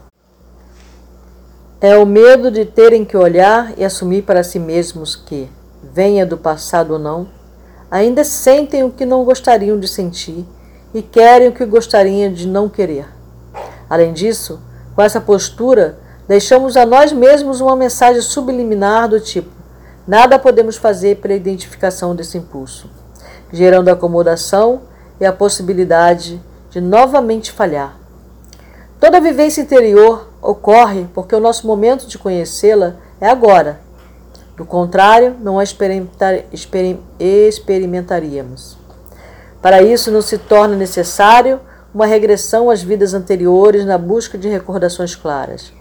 É 1.82 1.98
o 1.98 2.06
medo 2.06 2.50
de 2.50 2.64
terem 2.64 3.04
que 3.04 3.18
olhar 3.18 3.78
e 3.78 3.84
assumir 3.84 4.22
para 4.22 4.44
si 4.44 4.58
mesmos 4.58 5.16
que, 5.18 5.50
venha 5.92 6.26
do 6.26 6.38
passado 6.38 6.94
ou 6.94 7.00
não, 7.00 7.28
ainda 7.92 8.24
sentem 8.24 8.84
o 8.84 8.92
que 8.92 9.06
não 9.06 9.26
gostariam 9.26 9.78
de 9.78 9.88
sentir 9.88 10.46
e 10.94 11.02
querem 11.02 11.50
o 11.50 11.52
que 11.52 11.66
gostariam 11.66 12.32
de 12.32 12.48
não 12.48 12.70
querer. 12.70 13.06
Além 13.90 14.14
disso, 14.14 14.62
com 14.96 15.02
essa 15.02 15.20
postura, 15.20 16.00
deixamos 16.28 16.78
a 16.78 16.86
nós 16.86 17.12
mesmos 17.12 17.62
uma 17.62 17.76
mensagem 17.76 18.22
subliminar 18.22 19.08
do 19.10 19.20
tipo: 19.20 19.50
nada 20.08 20.40
podemos 20.40 20.78
fazer 20.78 21.18
pela 21.18 21.34
identificação 21.34 22.16
desse 22.16 22.38
impulso, 22.38 22.90
gerando 23.52 23.90
acomodação 23.90 24.82
e 25.20 25.26
a 25.26 25.34
possibilidade 25.34 26.42
de 26.70 26.82
novamente 26.82 27.52
falhar. 27.52 27.98
Toda 29.00 29.20
vivência 29.20 29.62
interior 29.62 30.30
ocorre 30.42 31.08
porque 31.14 31.36
o 31.36 31.40
nosso 31.40 31.68
momento 31.68 32.08
de 32.08 32.18
conhecê-la 32.18 32.96
é 33.20 33.30
agora. 33.30 33.80
Do 34.56 34.66
contrário, 34.66 35.36
não 35.42 35.60
a 35.60 35.64
experimentar, 35.64 36.46
experimentaríamos. 37.20 38.78
Para 39.62 39.82
isso, 39.82 40.12
não 40.12 40.22
se 40.22 40.38
torna 40.38 40.76
necessário 40.76 41.60
uma 41.94 42.06
regressão 42.06 42.70
às 42.70 42.82
vidas 42.82 43.14
anteriores 43.14 43.86
na 43.86 43.98
busca 43.98 44.38
de 44.38 44.48
recordações 44.48 45.16
claras. 45.16 45.72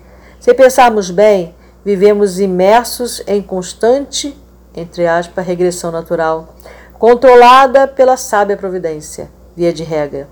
Se 0.42 0.52
pensarmos 0.52 1.08
bem, 1.08 1.54
vivemos 1.84 2.40
imersos 2.40 3.22
em 3.28 3.40
constante, 3.40 4.36
entre 4.74 5.06
aspas, 5.06 5.46
regressão 5.46 5.92
natural, 5.92 6.56
controlada 6.94 7.86
pela 7.86 8.16
sábia 8.16 8.56
providência, 8.56 9.30
via 9.54 9.72
de 9.72 9.84
regra. 9.84 10.28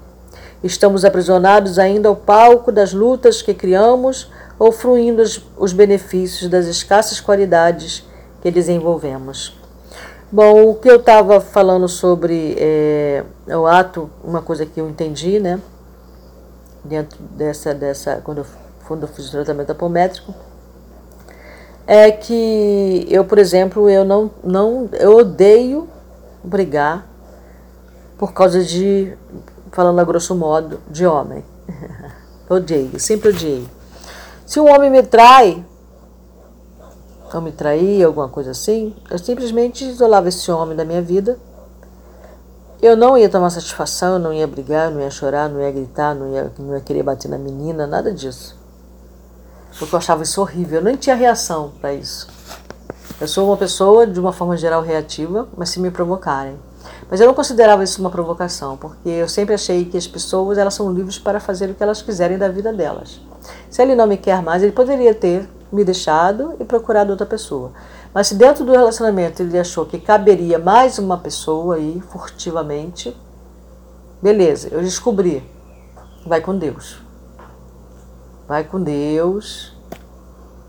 Estamos 0.64 1.04
aprisionados 1.04 1.78
ainda 1.78 2.08
ao 2.08 2.16
palco 2.16 2.72
das 2.72 2.92
lutas 2.92 3.40
que 3.40 3.54
criamos 3.54 4.28
ou 4.58 4.72
fruindo 4.72 5.22
os 5.56 5.72
benefícios 5.72 6.50
das 6.50 6.66
escassas 6.66 7.20
qualidades 7.20 8.04
que 8.42 8.50
desenvolvemos. 8.50 9.56
Bom, 10.32 10.70
o 10.70 10.74
que 10.74 10.90
eu 10.90 10.96
estava 10.96 11.40
falando 11.40 11.86
sobre 11.86 12.56
é, 12.58 13.22
o 13.46 13.64
ato, 13.64 14.10
uma 14.24 14.42
coisa 14.42 14.66
que 14.66 14.80
eu 14.80 14.88
entendi, 14.88 15.38
né? 15.38 15.60
Dentro 16.82 17.16
dessa, 17.22 17.72
dessa 17.72 18.20
quando 18.24 18.38
eu, 18.38 18.46
quando 18.90 19.02
eu 19.02 19.08
fiz 19.08 19.28
o 19.28 19.30
tratamento 19.30 19.70
apométrico, 19.70 20.34
é 21.86 22.10
que 22.10 23.06
eu, 23.08 23.24
por 23.24 23.38
exemplo, 23.38 23.88
eu 23.88 24.04
não, 24.04 24.28
não 24.42 24.88
eu 24.94 25.16
odeio 25.16 25.88
brigar 26.42 27.06
por 28.18 28.32
causa 28.32 28.64
de, 28.64 29.16
falando 29.70 30.00
a 30.00 30.02
grosso 30.02 30.34
modo, 30.34 30.80
de 30.90 31.06
homem. 31.06 31.44
Odeio, 32.50 32.98
sempre 32.98 33.28
odiei. 33.28 33.64
Se 34.44 34.58
um 34.58 34.68
homem 34.68 34.90
me 34.90 35.04
trai, 35.04 35.64
ou 37.32 37.40
me 37.40 37.52
traía, 37.52 38.06
alguma 38.06 38.28
coisa 38.28 38.50
assim, 38.50 38.92
eu 39.08 39.20
simplesmente 39.20 39.84
isolava 39.84 40.28
esse 40.28 40.50
homem 40.50 40.76
da 40.76 40.84
minha 40.84 41.00
vida. 41.00 41.38
Eu 42.82 42.96
não 42.96 43.16
ia 43.16 43.28
tomar 43.28 43.50
satisfação, 43.50 44.14
eu 44.14 44.18
não 44.18 44.32
ia 44.32 44.48
brigar, 44.48 44.90
não 44.90 45.00
ia 45.00 45.10
chorar, 45.10 45.48
não 45.48 45.60
ia 45.60 45.70
gritar, 45.70 46.12
não 46.12 46.32
ia, 46.32 46.52
não 46.58 46.74
ia 46.74 46.80
querer 46.80 47.04
bater 47.04 47.28
na 47.28 47.38
menina, 47.38 47.86
nada 47.86 48.12
disso. 48.12 48.58
Porque 49.78 49.94
eu 49.94 49.98
achava 49.98 50.22
isso 50.22 50.40
horrível, 50.40 50.80
eu 50.80 50.84
nem 50.84 50.96
tinha 50.96 51.14
reação 51.14 51.72
para 51.80 51.94
isso. 51.94 52.28
Eu 53.20 53.28
sou 53.28 53.46
uma 53.46 53.56
pessoa, 53.56 54.06
de 54.06 54.18
uma 54.18 54.32
forma 54.32 54.56
geral, 54.56 54.82
reativa, 54.82 55.48
mas 55.56 55.70
se 55.70 55.80
me 55.80 55.90
provocarem. 55.90 56.56
Mas 57.10 57.20
eu 57.20 57.26
não 57.26 57.34
considerava 57.34 57.84
isso 57.84 58.00
uma 58.00 58.10
provocação, 58.10 58.76
porque 58.76 59.08
eu 59.08 59.28
sempre 59.28 59.54
achei 59.54 59.84
que 59.84 59.96
as 59.96 60.06
pessoas 60.06 60.56
elas 60.56 60.74
são 60.74 60.92
livres 60.92 61.18
para 61.18 61.40
fazer 61.40 61.70
o 61.70 61.74
que 61.74 61.82
elas 61.82 62.00
quiserem 62.00 62.38
da 62.38 62.48
vida 62.48 62.72
delas. 62.72 63.20
Se 63.68 63.82
ele 63.82 63.94
não 63.94 64.06
me 64.06 64.16
quer 64.16 64.42
mais, 64.42 64.62
ele 64.62 64.72
poderia 64.72 65.14
ter 65.14 65.48
me 65.72 65.84
deixado 65.84 66.54
e 66.58 66.64
procurado 66.64 67.10
outra 67.10 67.26
pessoa. 67.26 67.72
Mas 68.12 68.28
se 68.28 68.34
dentro 68.34 68.64
do 68.64 68.72
relacionamento 68.72 69.42
ele 69.42 69.58
achou 69.58 69.86
que 69.86 69.98
caberia 69.98 70.58
mais 70.58 70.98
uma 70.98 71.18
pessoa 71.18 71.76
aí, 71.76 72.02
furtivamente, 72.10 73.16
beleza, 74.22 74.68
eu 74.70 74.80
descobri. 74.80 75.44
Vai 76.26 76.40
com 76.40 76.56
Deus. 76.56 77.09
Vai 78.50 78.64
com 78.64 78.82
Deus. 78.82 79.72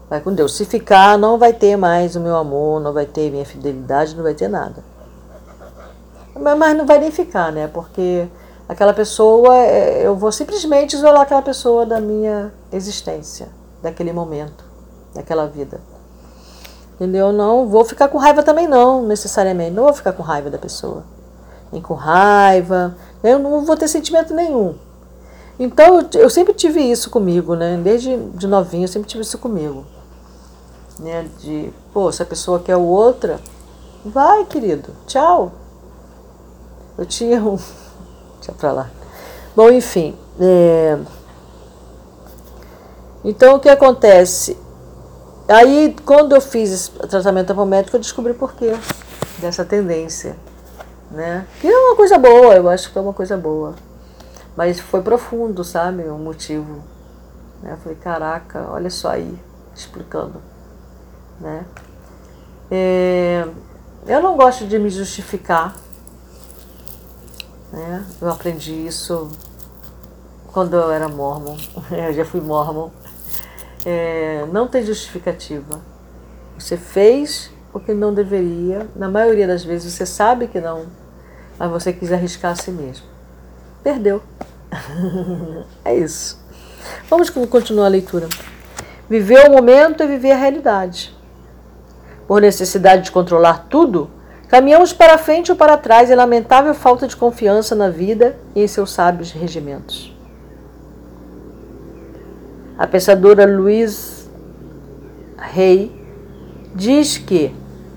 Vai 0.07 0.21
com 0.21 0.31
Deus. 0.31 0.55
Se 0.55 0.65
ficar, 0.65 1.17
não 1.17 1.39
vai 1.39 1.51
ter 1.51 1.75
mais 1.75 2.15
o 2.15 2.19
meu 2.19 2.35
amor, 2.35 2.79
não 2.79 2.93
vai 2.93 3.07
ter 3.07 3.31
minha 3.31 3.43
fidelidade, 3.43 4.15
não 4.15 4.21
vai 4.21 4.35
ter 4.35 4.47
nada. 4.47 4.83
Mas 6.39 6.77
não 6.77 6.85
vai 6.85 6.99
nem 6.99 7.09
ficar, 7.09 7.51
né? 7.51 7.67
Porque 7.67 8.27
aquela 8.69 8.93
pessoa, 8.93 9.57
é, 9.57 10.05
eu 10.05 10.15
vou 10.15 10.31
simplesmente 10.31 10.95
isolar 10.95 11.23
aquela 11.23 11.41
pessoa 11.41 11.83
da 11.83 11.99
minha 11.99 12.53
existência, 12.71 13.49
daquele 13.81 14.13
momento 14.13 14.63
daquela 15.15 15.47
vida. 15.47 15.81
Entendeu? 16.93 17.31
Não 17.31 17.67
vou 17.67 17.83
ficar 17.83 18.09
com 18.09 18.19
raiva 18.19 18.43
também 18.43 18.67
não, 18.67 19.01
necessariamente. 19.07 19.71
Não 19.71 19.85
vou 19.85 19.93
ficar 19.93 20.13
com 20.13 20.21
raiva 20.21 20.51
da 20.51 20.59
pessoa. 20.59 21.03
Nem 21.71 21.81
com 21.81 21.95
raiva. 21.95 22.95
Eu 23.23 23.39
não 23.39 23.65
vou 23.65 23.75
ter 23.75 23.87
sentimento 23.87 24.35
nenhum. 24.35 24.75
Então 25.61 26.09
eu 26.15 26.27
sempre 26.27 26.55
tive 26.55 26.81
isso 26.81 27.11
comigo, 27.11 27.53
né? 27.53 27.79
Desde 27.83 28.17
de 28.17 28.47
novinho 28.47 28.85
eu 28.85 28.87
sempre 28.87 29.07
tive 29.07 29.21
isso 29.21 29.37
comigo. 29.37 29.85
Né? 30.97 31.29
De, 31.39 31.71
pô, 31.93 32.11
se 32.11 32.23
a 32.23 32.25
pessoa 32.25 32.59
quer 32.59 32.75
outra, 32.75 33.39
vai, 34.03 34.43
querido. 34.45 34.89
Tchau. 35.05 35.51
Eu 36.97 37.05
tinha 37.05 37.39
um. 37.39 37.59
Deixa 38.41 38.53
pra 38.57 38.71
lá. 38.71 38.89
Bom, 39.55 39.69
enfim. 39.69 40.17
É... 40.39 40.97
Então 43.23 43.57
o 43.57 43.59
que 43.59 43.69
acontece? 43.69 44.57
Aí, 45.47 45.95
quando 46.03 46.33
eu 46.33 46.41
fiz 46.41 46.87
o 46.87 47.07
tratamento 47.07 47.51
apométrico, 47.51 47.97
eu 47.97 48.01
descobri 48.01 48.33
por 48.33 48.55
quê 48.55 48.73
dessa 49.37 49.63
tendência. 49.63 50.35
Né? 51.11 51.45
Que 51.59 51.67
é 51.67 51.77
uma 51.77 51.95
coisa 51.95 52.17
boa, 52.17 52.55
eu 52.55 52.67
acho 52.67 52.91
que 52.91 52.97
é 52.97 53.01
uma 53.01 53.13
coisa 53.13 53.37
boa. 53.37 53.75
Mas 54.55 54.79
foi 54.79 55.01
profundo, 55.01 55.63
sabe? 55.63 56.03
O 56.03 56.17
motivo. 56.17 56.83
Né? 57.61 57.73
Eu 57.73 57.77
falei, 57.77 57.97
caraca, 57.97 58.67
olha 58.69 58.89
só 58.89 59.09
aí, 59.09 59.39
explicando. 59.75 60.41
Né? 61.39 61.65
É, 62.69 63.47
eu 64.07 64.21
não 64.21 64.35
gosto 64.35 64.65
de 64.65 64.77
me 64.77 64.89
justificar. 64.89 65.75
Né? 67.71 68.05
Eu 68.21 68.29
aprendi 68.29 68.85
isso 68.85 69.29
quando 70.51 70.75
eu 70.75 70.91
era 70.91 71.07
mormon. 71.07 71.55
Eu 71.91 72.13
já 72.13 72.25
fui 72.25 72.41
mormon 72.41 72.89
é, 73.85 74.45
não 74.51 74.67
tem 74.67 74.85
justificativa. 74.85 75.79
Você 76.57 76.77
fez 76.77 77.51
porque 77.71 77.93
não 77.93 78.13
deveria. 78.13 78.87
Na 78.95 79.09
maioria 79.09 79.47
das 79.47 79.63
vezes 79.63 79.93
você 79.93 80.05
sabe 80.05 80.47
que 80.47 80.59
não, 80.59 80.85
mas 81.57 81.71
você 81.71 81.93
quis 81.93 82.11
arriscar 82.11 82.51
a 82.51 82.55
si 82.55 82.71
mesmo. 82.71 83.05
Perdeu. 83.83 84.21
é 85.83 85.95
isso. 85.95 86.39
Vamos 87.09 87.29
continuar 87.29 87.85
a 87.85 87.89
leitura. 87.89 88.27
Viver 89.09 89.47
o 89.47 89.51
momento 89.51 90.03
é 90.03 90.07
viver 90.07 90.31
a 90.31 90.37
realidade. 90.37 91.15
Por 92.27 92.41
necessidade 92.41 93.03
de 93.03 93.11
controlar 93.11 93.67
tudo, 93.69 94.09
Caminhamos 94.51 94.91
para 94.91 95.17
frente 95.17 95.49
ou 95.49 95.55
para 95.57 95.77
trás 95.77 96.11
em 96.11 96.15
lamentável 96.15 96.73
falta 96.73 97.07
de 97.07 97.15
confiança 97.15 97.73
na 97.73 97.89
vida 97.89 98.35
e 98.53 98.61
em 98.61 98.67
seus 98.67 98.91
sábios 98.91 99.31
regimentos. 99.31 100.13
A 102.77 102.85
pensadora 102.85 103.45
Louise 103.45 104.29
Hay 105.37 105.89
diz 106.75 107.17
que 107.17 107.55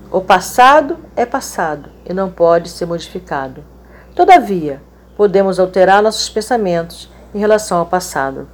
o 0.09 0.21
passado 0.21 0.95
é 1.13 1.25
passado 1.25 1.89
e 2.05 2.13
não 2.13 2.31
pode 2.31 2.69
ser 2.69 2.85
modificado. 2.85 3.61
Todavia, 4.15 4.81
podemos 5.15 5.59
alterar 5.59 6.01
nossos 6.01 6.29
pensamentos 6.29 7.09
em 7.33 7.39
relação 7.39 7.79
ao 7.79 7.85
passado. 7.85 8.47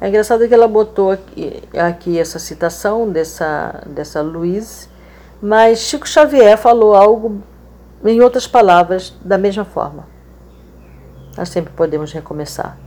É 0.00 0.08
engraçado 0.08 0.46
que 0.48 0.54
ela 0.54 0.66
botou 0.66 1.10
aqui, 1.10 1.62
aqui 1.76 2.18
essa 2.18 2.38
citação 2.38 3.10
dessa, 3.10 3.82
dessa 3.86 4.22
Luiz, 4.22 4.88
mas 5.42 5.80
Chico 5.80 6.08
Xavier 6.08 6.56
falou 6.56 6.94
algo, 6.94 7.42
em 8.04 8.20
outras 8.20 8.46
palavras, 8.46 9.14
da 9.22 9.36
mesma 9.36 9.64
forma. 9.64 10.06
Nós 11.36 11.50
sempre 11.50 11.72
podemos 11.74 12.12
recomeçar. 12.12 12.78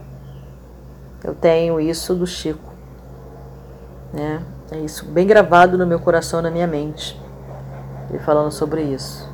Eu 1.23 1.35
tenho 1.35 1.79
isso 1.79 2.15
do 2.15 2.25
Chico. 2.25 2.73
Né? 4.11 4.41
É 4.71 4.79
isso 4.79 5.05
bem 5.05 5.25
gravado 5.25 5.77
no 5.77 5.85
meu 5.85 5.99
coração 5.99 6.39
e 6.39 6.43
na 6.43 6.51
minha 6.51 6.67
mente. 6.67 7.19
Ele 8.09 8.19
falando 8.19 8.51
sobre 8.51 8.81
isso. 8.81 9.29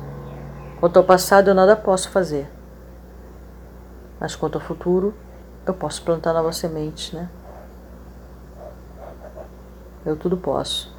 Quanto 0.78 0.98
ao 0.98 1.04
passado, 1.04 1.48
eu 1.48 1.54
nada 1.54 1.74
posso 1.74 2.10
fazer. 2.10 2.46
Mas 4.20 4.36
quanto 4.36 4.56
ao 4.56 4.60
futuro, 4.60 5.14
eu 5.66 5.72
posso 5.72 6.02
plantar 6.02 6.34
novas 6.34 6.56
sementes, 6.56 7.12
né? 7.12 7.28
Eu 10.04 10.14
tudo 10.14 10.36
posso. 10.36 10.94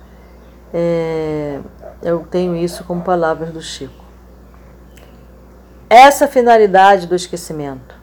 É, 0.73 1.59
eu 2.01 2.25
tenho 2.29 2.55
isso 2.55 2.83
como 2.83 3.03
palavras 3.03 3.51
do 3.51 3.61
Chico. 3.61 4.03
Essa 5.89 6.27
finalidade 6.27 7.05
do 7.05 7.15
esquecimento. 7.15 7.95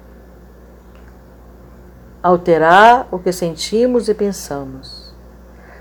Alterar 2.22 3.08
o 3.10 3.18
que 3.18 3.32
sentimos 3.32 4.08
e 4.08 4.14
pensamos, 4.14 5.14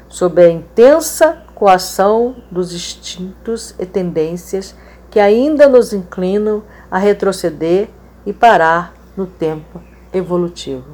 sob 0.08 0.42
a 0.42 0.50
intensa 0.50 1.44
coação 1.54 2.36
dos 2.50 2.74
instintos 2.74 3.76
e 3.80 3.86
tendências 3.86 4.76
que 5.10 5.20
ainda 5.20 5.68
nos 5.68 5.94
inclinam 5.94 6.64
a 6.92 6.98
retroceder 6.98 7.90
e 8.26 8.32
parar 8.32 8.94
no 9.18 9.26
tempo 9.26 9.82
evolutivo. 10.13 10.86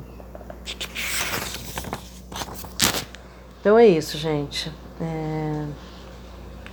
Então 3.59 3.77
é 3.77 3.85
isso, 3.85 4.17
gente. 4.17 4.71
É... 4.99 5.65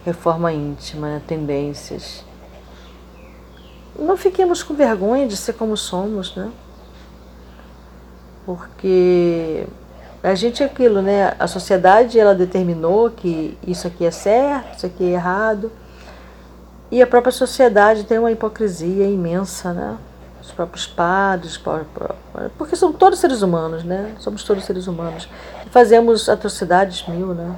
Reforma 0.04 0.52
íntima, 0.52 1.08
né? 1.08 1.22
tendências. 1.26 2.24
Não 3.98 4.16
fiquemos 4.16 4.62
com 4.62 4.72
vergonha 4.72 5.26
de 5.26 5.36
ser 5.36 5.52
como 5.54 5.76
somos, 5.76 6.34
né? 6.34 6.50
Porque 8.46 9.66
a 10.22 10.34
gente 10.34 10.62
é 10.62 10.66
aquilo, 10.66 11.02
né? 11.02 11.34
A 11.38 11.46
sociedade 11.46 12.18
ela 12.18 12.34
determinou 12.34 13.10
que 13.10 13.58
isso 13.66 13.86
aqui 13.86 14.04
é 14.04 14.10
certo, 14.10 14.78
isso 14.78 14.86
aqui 14.86 15.04
é 15.04 15.10
errado. 15.10 15.70
E 16.90 17.02
a 17.02 17.06
própria 17.06 17.30
sociedade 17.30 18.04
tem 18.04 18.18
uma 18.18 18.32
hipocrisia 18.32 19.06
imensa, 19.06 19.72
né? 19.72 19.98
Os 20.42 20.52
próprios 20.52 20.86
padres, 20.86 21.60
porque 22.56 22.74
são 22.74 22.92
todos 22.92 23.18
seres 23.18 23.42
humanos, 23.42 23.84
né? 23.84 24.14
Somos 24.18 24.42
todos 24.42 24.64
seres 24.64 24.86
humanos. 24.86 25.28
Fazemos 25.70 26.28
atrocidades 26.28 27.06
mil, 27.06 27.34
né? 27.34 27.54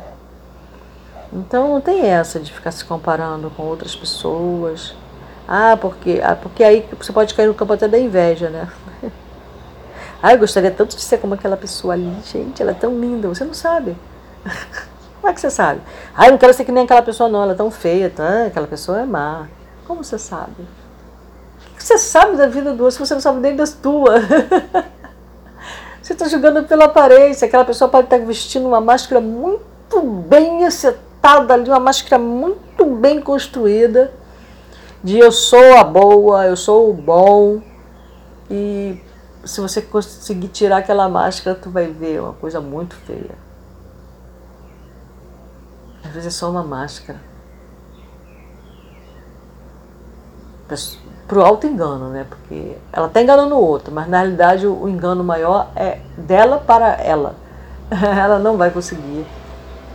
Então 1.33 1.69
não 1.69 1.81
tem 1.81 2.03
essa 2.03 2.39
de 2.39 2.53
ficar 2.53 2.73
se 2.73 2.85
comparando 2.85 3.51
com 3.51 3.63
outras 3.63 3.97
pessoas. 3.97 4.95
Ah, 5.49 5.77
porque, 5.81 6.21
ah, 6.23 6.37
porque 6.37 6.63
aí 6.63 6.87
você 6.99 7.13
pode 7.13 7.35
cair 7.35 7.47
no 7.47 7.55
campo 7.55 7.73
até 7.73 7.89
da 7.89 7.99
inveja, 7.99 8.51
né? 8.51 8.69
Ah, 10.25 10.35
eu 10.35 10.39
gostaria 10.39 10.71
tanto 10.71 10.95
de 10.95 11.03
ser 11.03 11.19
como 11.19 11.35
aquela 11.35 11.57
pessoa 11.57 11.95
ali. 11.95 12.17
Gente, 12.25 12.63
ela 12.63 12.71
é 12.71 12.75
tão 12.75 12.97
linda, 12.97 13.27
você 13.27 13.45
não 13.45 13.55
sabe. 13.55 13.97
Como 15.21 15.29
é 15.29 15.35
que 15.35 15.41
você 15.41 15.51
sabe? 15.51 15.81
Ah, 16.17 16.27
eu 16.27 16.31
não 16.31 16.39
quero 16.39 16.55
ser 16.55 16.65
que 16.65 16.71
nem 16.71 16.85
aquela 16.85 17.03
pessoa, 17.03 17.29
não. 17.29 17.43
Ela 17.43 17.55
é 17.55 17.57
tão 17.57 17.73
feia, 17.73 18.09
tá? 18.09 18.47
aquela 18.47 18.69
pessoa 18.69 19.01
é 19.01 19.05
má. 19.05 19.49
Como 19.85 20.05
você 20.05 20.19
sabe? 20.21 20.65
Você 21.83 21.99
sabe 21.99 22.37
da 22.37 22.47
vida 22.47 22.73
do 22.73 22.85
outro 22.85 22.93
se 22.93 22.99
você 23.01 23.13
não 23.13 23.21
sabe 23.21 23.41
nem 23.41 23.57
da 23.57 23.67
tua? 23.67 24.15
Você 26.01 26.13
está 26.13 26.29
julgando 26.29 26.63
pela 26.65 26.85
aparência. 26.85 27.47
Aquela 27.47 27.65
pessoa 27.65 27.91
pode 27.91 28.07
estar 28.07 28.19
vestindo 28.19 28.69
uma 28.69 28.81
máscara 28.81 29.21
muito 29.21 30.01
bem 30.29 30.65
acertada 30.65 31.55
ali, 31.55 31.69
uma 31.69 31.81
máscara 31.81 32.23
muito 32.23 32.85
bem 32.85 33.21
construída. 33.21 34.13
De 35.03 35.19
eu 35.19 35.33
sou 35.33 35.77
a 35.77 35.83
boa, 35.83 36.47
eu 36.47 36.57
sou 36.57 36.89
o 36.89 36.95
bom. 36.95 37.61
E 38.49 39.01
se 39.45 39.61
você 39.61 39.83
conseguir 39.83 40.49
tirar 40.49 40.79
aquela 40.79 41.09
máscara, 41.09 41.57
tu 41.57 41.69
vai 41.69 41.89
ver 41.89 42.21
uma 42.21 42.35
coisa 42.35 42.61
muito 42.61 42.95
feia. 42.95 43.35
Às 46.05 46.13
vezes 46.13 46.29
é 46.29 46.31
só 46.31 46.49
uma 46.49 46.63
máscara. 46.63 47.21
Para 51.27 51.39
o 51.39 51.43
alto 51.43 51.67
engano, 51.67 52.09
né? 52.09 52.27
Porque 52.29 52.77
ela 52.93 53.07
está 53.07 53.23
enganando 53.23 53.55
o 53.55 53.61
outro, 53.61 53.93
mas 53.93 54.09
na 54.09 54.19
realidade 54.19 54.67
o 54.67 54.89
engano 54.89 55.23
maior 55.25 55.71
é 55.77 55.99
dela 56.17 56.59
para 56.59 56.95
ela. 57.03 57.37
ela 57.91 58.39
não 58.39 58.57
vai 58.57 58.71
conseguir. 58.71 59.27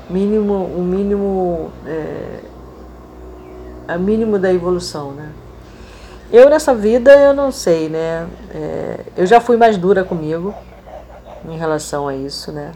Mínimo, 0.10 0.54
o 0.54 0.82
mínimo, 0.82 1.72
é, 1.86 2.40
é 3.90 3.98
mínimo 3.98 4.40
da 4.40 4.54
evolução, 4.54 5.12
né? 5.12 5.32
Eu 6.32 6.50
nessa 6.50 6.76
vida 6.76 7.12
eu 7.16 7.34
não 7.34 7.52
sei, 7.52 7.90
né? 7.90 8.28
É, 8.54 9.00
eu 9.16 9.26
já 9.26 9.40
fui 9.40 9.58
mais 9.58 9.78
dura 9.78 10.04
comigo 10.04 10.54
em 11.48 11.58
relação 11.58 12.08
a 12.08 12.16
isso, 12.16 12.52
né? 12.52 12.72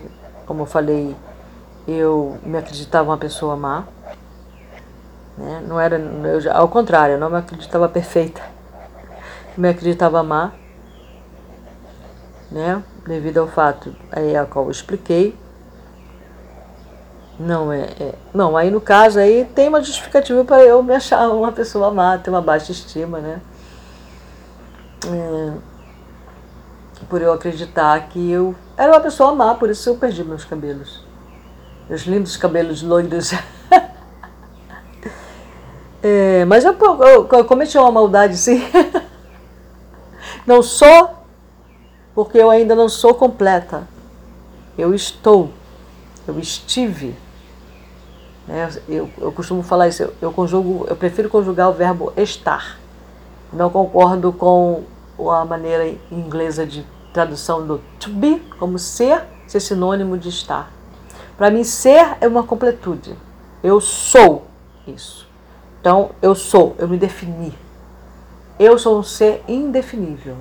Como 0.45 0.61
eu 0.61 0.65
falei, 0.65 1.15
eu 1.87 2.37
me 2.43 2.57
acreditava 2.57 3.09
uma 3.09 3.17
pessoa 3.17 3.55
má. 3.55 3.85
Né? 5.41 5.63
Não 5.67 5.79
era, 5.79 5.97
eu 5.97 6.53
ao 6.53 6.67
contrário, 6.67 7.15
eu 7.15 7.19
não 7.19 7.29
me 7.29 7.37
acreditava 7.37 7.89
perfeita. 7.89 8.41
me 9.57 9.69
acreditava 9.69 10.21
má, 10.21 10.51
né? 12.51 12.83
Devido 13.07 13.39
ao 13.39 13.47
fato 13.47 13.95
aí 14.11 14.35
a 14.35 14.45
qual 14.45 14.65
eu 14.65 14.71
expliquei. 14.71 15.35
Não 17.39 17.73
é, 17.73 17.89
é, 17.99 18.13
Não, 18.31 18.55
aí 18.55 18.69
no 18.69 18.79
caso 18.79 19.17
aí 19.17 19.45
tem 19.55 19.67
uma 19.67 19.81
justificativa 19.81 20.45
para 20.45 20.61
eu 20.63 20.83
me 20.83 20.93
achar 20.93 21.27
uma 21.29 21.51
pessoa 21.51 21.89
má, 21.89 22.19
ter 22.19 22.29
uma 22.29 22.41
baixa 22.41 22.71
estima, 22.71 23.19
né? 23.19 23.41
É, 25.07 25.53
por 27.09 27.19
eu 27.19 27.33
acreditar 27.33 27.99
que 28.09 28.31
eu 28.31 28.55
era 28.77 28.91
uma 28.91 28.99
pessoa 28.99 29.33
má, 29.33 29.55
por 29.55 29.71
isso 29.71 29.89
eu 29.89 29.95
perdi 29.95 30.23
meus 30.23 30.45
cabelos. 30.45 31.03
Meus 31.89 32.01
lindos 32.03 32.37
cabelos 32.37 32.83
loiros. 32.83 33.31
é, 36.01 36.45
mas 36.45 36.63
eu, 36.63 36.73
eu, 36.73 37.27
eu 37.31 37.45
cometi 37.45 37.77
uma 37.77 37.91
maldade, 37.91 38.37
sim. 38.37 38.63
não 40.45 40.61
sou, 40.61 41.11
porque 42.13 42.37
eu 42.37 42.49
ainda 42.49 42.75
não 42.75 42.89
sou 42.89 43.13
completa. 43.13 43.87
Eu 44.77 44.93
estou, 44.95 45.51
eu 46.27 46.39
estive 46.39 47.15
é, 48.49 48.69
eu, 48.89 49.09
eu 49.17 49.31
costumo 49.31 49.63
falar 49.63 49.87
isso, 49.87 50.03
eu, 50.03 50.13
eu, 50.21 50.31
conjugo, 50.31 50.85
eu 50.89 50.95
prefiro 50.95 51.29
conjugar 51.29 51.69
o 51.69 51.73
verbo 51.73 52.11
estar. 52.17 52.77
Não 53.53 53.69
concordo 53.69 54.33
com 54.33 54.83
a 55.29 55.45
maneira 55.45 55.95
inglesa 56.11 56.65
de 56.65 56.85
tradução 57.13 57.65
do 57.65 57.79
to 57.97 58.09
be, 58.09 58.39
como 58.59 58.77
ser, 58.77 59.23
ser 59.47 59.61
sinônimo 59.61 60.17
de 60.17 60.27
estar. 60.27 60.69
Para 61.37 61.49
mim, 61.49 61.63
ser 61.63 62.17
é 62.19 62.27
uma 62.27 62.43
completude. 62.43 63.15
Eu 63.63 63.79
sou 63.79 64.45
isso. 64.85 65.27
Então, 65.81 66.11
eu 66.21 66.33
sou, 66.33 66.75
eu 66.77 66.87
me 66.87 66.97
defini. 66.97 67.53
Eu 68.57 68.79
sou 68.79 68.99
um 68.99 69.03
ser 69.03 69.43
indefinível, 69.47 70.37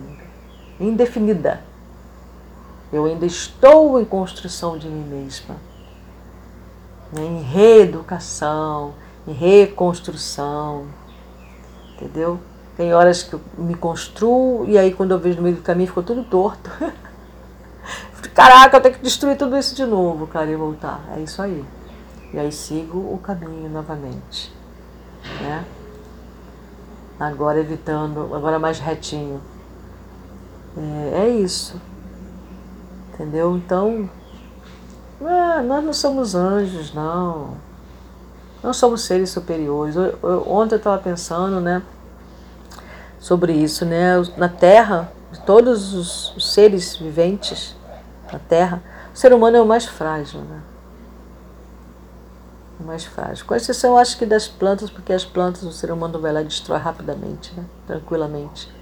indefinida. 0.79 1.63
Eu 2.93 3.07
ainda 3.07 3.27
estou 3.27 4.01
em 4.01 4.05
construção 4.05 4.79
de 4.79 4.87
mim 4.89 5.09
mesma 5.09 5.57
né, 7.13 7.25
em 7.25 7.43
reeducação, 7.43 8.95
em 9.27 9.33
reconstrução, 9.33 10.87
entendeu? 11.95 12.39
Tem 12.77 12.95
horas 12.95 13.23
que 13.23 13.35
eu 13.35 13.41
me 13.59 13.75
construo 13.75 14.65
e 14.69 14.79
aí 14.79 14.93
quando 14.95 15.11
eu 15.11 15.19
vejo 15.19 15.37
no 15.39 15.43
meio 15.43 15.57
do 15.57 15.63
caminho 15.63 15.89
ficou 15.89 16.03
tudo 16.03 16.25
torto. 16.25 16.71
Caraca, 18.35 18.77
eu 18.77 18.81
tenho 18.81 18.95
que 18.95 19.03
destruir 19.03 19.37
tudo 19.37 19.57
isso 19.57 19.75
de 19.75 19.85
novo, 19.85 20.27
cara, 20.27 20.51
e 20.51 20.57
voltar. 20.57 21.01
É 21.17 21.21
isso 21.21 21.43
aí. 21.43 21.65
E 22.33 22.39
aí 22.39 22.53
sigo 22.53 22.99
o 22.99 23.19
caminho 23.19 23.69
novamente. 23.69 24.53
Né? 25.41 25.65
Agora 27.19 27.59
evitando, 27.59 28.35
agora 28.35 28.59
mais 28.59 28.79
retinho. 28.79 29.41
É, 30.77 31.25
é 31.25 31.29
isso. 31.29 31.81
Entendeu? 33.13 33.57
Então, 33.57 34.09
ah, 35.23 35.63
nós 35.63 35.85
não 35.85 35.93
somos 35.93 36.35
anjos, 36.35 36.95
não. 36.95 37.57
Não 38.63 38.73
somos 38.73 39.03
seres 39.03 39.31
superiores. 39.31 39.97
Eu, 39.97 40.19
eu, 40.23 40.51
ontem 40.51 40.75
eu 40.75 40.79
estava 40.79 40.99
pensando, 40.99 41.61
né? 41.61 41.83
sobre 43.21 43.53
isso, 43.53 43.85
né? 43.85 44.15
Na 44.37 44.49
Terra, 44.49 45.13
todos 45.45 45.95
os 46.35 46.53
seres 46.53 46.97
viventes 46.97 47.77
na 48.33 48.39
Terra, 48.39 48.83
o 49.15 49.17
ser 49.17 49.33
humano 49.33 49.59
é 49.59 49.61
o 49.61 49.67
mais 49.67 49.85
frágil, 49.85 50.41
né? 50.41 50.61
Mais 52.85 53.05
frágil. 53.05 53.45
Com 53.45 53.55
exceção, 53.55 53.97
acho 53.97 54.17
que 54.17 54.25
das 54.25 54.49
plantas, 54.49 54.91
porque 54.91 55.13
as 55.13 55.25
plantas 55.25 55.63
o 55.63 55.73
ser 55.73 55.93
humano 55.93 56.19
vai 56.19 56.33
lá 56.33 56.41
e 56.41 56.45
destrói 56.45 56.79
rapidamente, 56.79 57.53
né? 57.55 57.65
tranquilamente. 57.87 58.73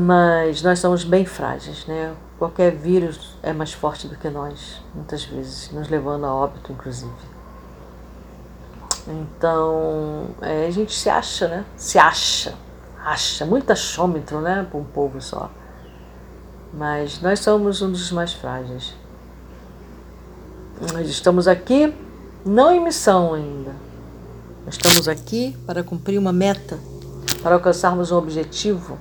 Mas 0.00 0.62
nós 0.62 0.78
somos 0.78 1.04
bem 1.04 1.24
frágeis, 1.26 1.86
né? 1.86 2.14
Qualquer 2.38 2.74
vírus 2.74 3.36
é 3.42 3.52
mais 3.52 3.72
forte 3.72 4.08
do 4.08 4.16
que 4.16 4.28
nós, 4.28 4.82
muitas 4.94 5.24
vezes, 5.24 5.70
nos 5.70 5.88
levando 5.88 6.24
a 6.24 6.34
óbito, 6.34 6.72
inclusive. 6.72 7.12
Então, 9.06 10.28
é, 10.40 10.66
a 10.66 10.70
gente 10.70 10.94
se 10.94 11.08
acha, 11.08 11.46
né? 11.48 11.64
Se 11.76 11.98
acha, 11.98 12.54
acha, 13.04 13.44
muito 13.44 13.70
achômetro, 13.70 14.40
né? 14.40 14.66
Para 14.68 14.80
um 14.80 14.84
povo 14.84 15.20
só. 15.20 15.50
Mas 16.72 17.20
nós 17.20 17.40
somos 17.40 17.80
um 17.80 17.90
dos 17.90 18.10
mais 18.12 18.32
frágeis. 18.32 18.94
Nós 20.80 21.08
estamos 21.08 21.48
aqui 21.48 21.94
não 22.44 22.70
em 22.70 22.84
missão 22.84 23.32
ainda. 23.32 23.74
Nós 24.64 24.74
estamos 24.74 25.08
aqui 25.08 25.56
para 25.66 25.82
cumprir 25.82 26.18
uma 26.18 26.32
meta, 26.32 26.78
para 27.42 27.54
alcançarmos 27.54 28.12
um 28.12 28.16
objetivo 28.16 28.98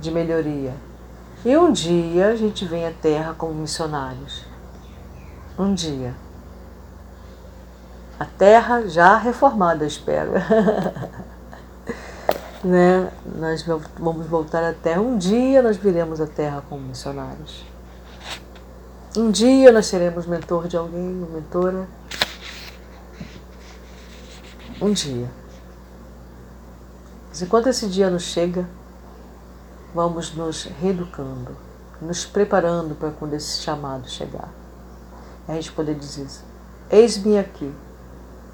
de 0.00 0.10
melhoria. 0.10 0.74
E 1.44 1.56
um 1.56 1.70
dia 1.70 2.28
a 2.28 2.36
gente 2.36 2.64
vem 2.64 2.86
à 2.86 2.90
Terra 2.90 3.34
como 3.36 3.54
missionários. 3.54 4.44
Um 5.58 5.72
dia. 5.72 6.14
A 8.18 8.24
Terra 8.24 8.86
já 8.88 9.16
reformada, 9.16 9.86
espero. 9.86 10.32
né? 12.64 13.10
Nós 13.36 13.62
vamos 13.98 14.26
voltar 14.26 14.64
à 14.64 14.72
Terra. 14.72 15.00
Um 15.00 15.16
dia 15.16 15.62
nós 15.62 15.76
viremos 15.76 16.20
à 16.20 16.26
Terra 16.26 16.62
como 16.68 16.82
missionários. 16.82 17.71
Um 19.14 19.30
dia 19.30 19.70
nós 19.70 19.86
seremos 19.86 20.24
mentor 20.24 20.66
de 20.66 20.74
alguém, 20.74 21.02
mentora. 21.02 21.86
Um 24.80 24.90
dia. 24.90 25.30
Mas 27.28 27.42
enquanto 27.42 27.68
esse 27.68 27.86
dia 27.88 28.08
não 28.08 28.18
chega, 28.18 28.66
vamos 29.94 30.34
nos 30.34 30.64
reeducando, 30.64 31.54
nos 32.00 32.24
preparando 32.24 32.94
para 32.94 33.10
quando 33.10 33.34
esse 33.34 33.60
chamado 33.60 34.08
chegar. 34.08 34.48
a 35.46 35.52
gente 35.52 35.72
poder 35.72 35.94
dizer: 35.94 36.28
Eis-me 36.90 37.38
aqui, 37.38 37.70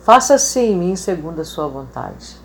faça-se 0.00 0.58
em 0.58 0.76
mim 0.76 0.96
segundo 0.96 1.40
a 1.40 1.44
sua 1.44 1.68
vontade. 1.68 2.36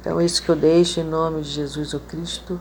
Então, 0.00 0.18
é 0.18 0.24
isso 0.24 0.42
que 0.42 0.48
eu 0.48 0.56
deixo 0.56 1.00
em 1.00 1.04
nome 1.04 1.42
de 1.42 1.50
Jesus 1.50 1.92
o 1.92 2.00
Cristo. 2.00 2.58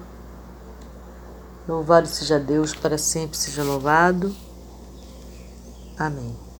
Louvado 1.67 2.07
seja 2.07 2.39
Deus, 2.39 2.73
para 2.73 2.97
sempre 2.97 3.37
seja 3.37 3.61
louvado. 3.63 4.33
Amém. 5.99 6.46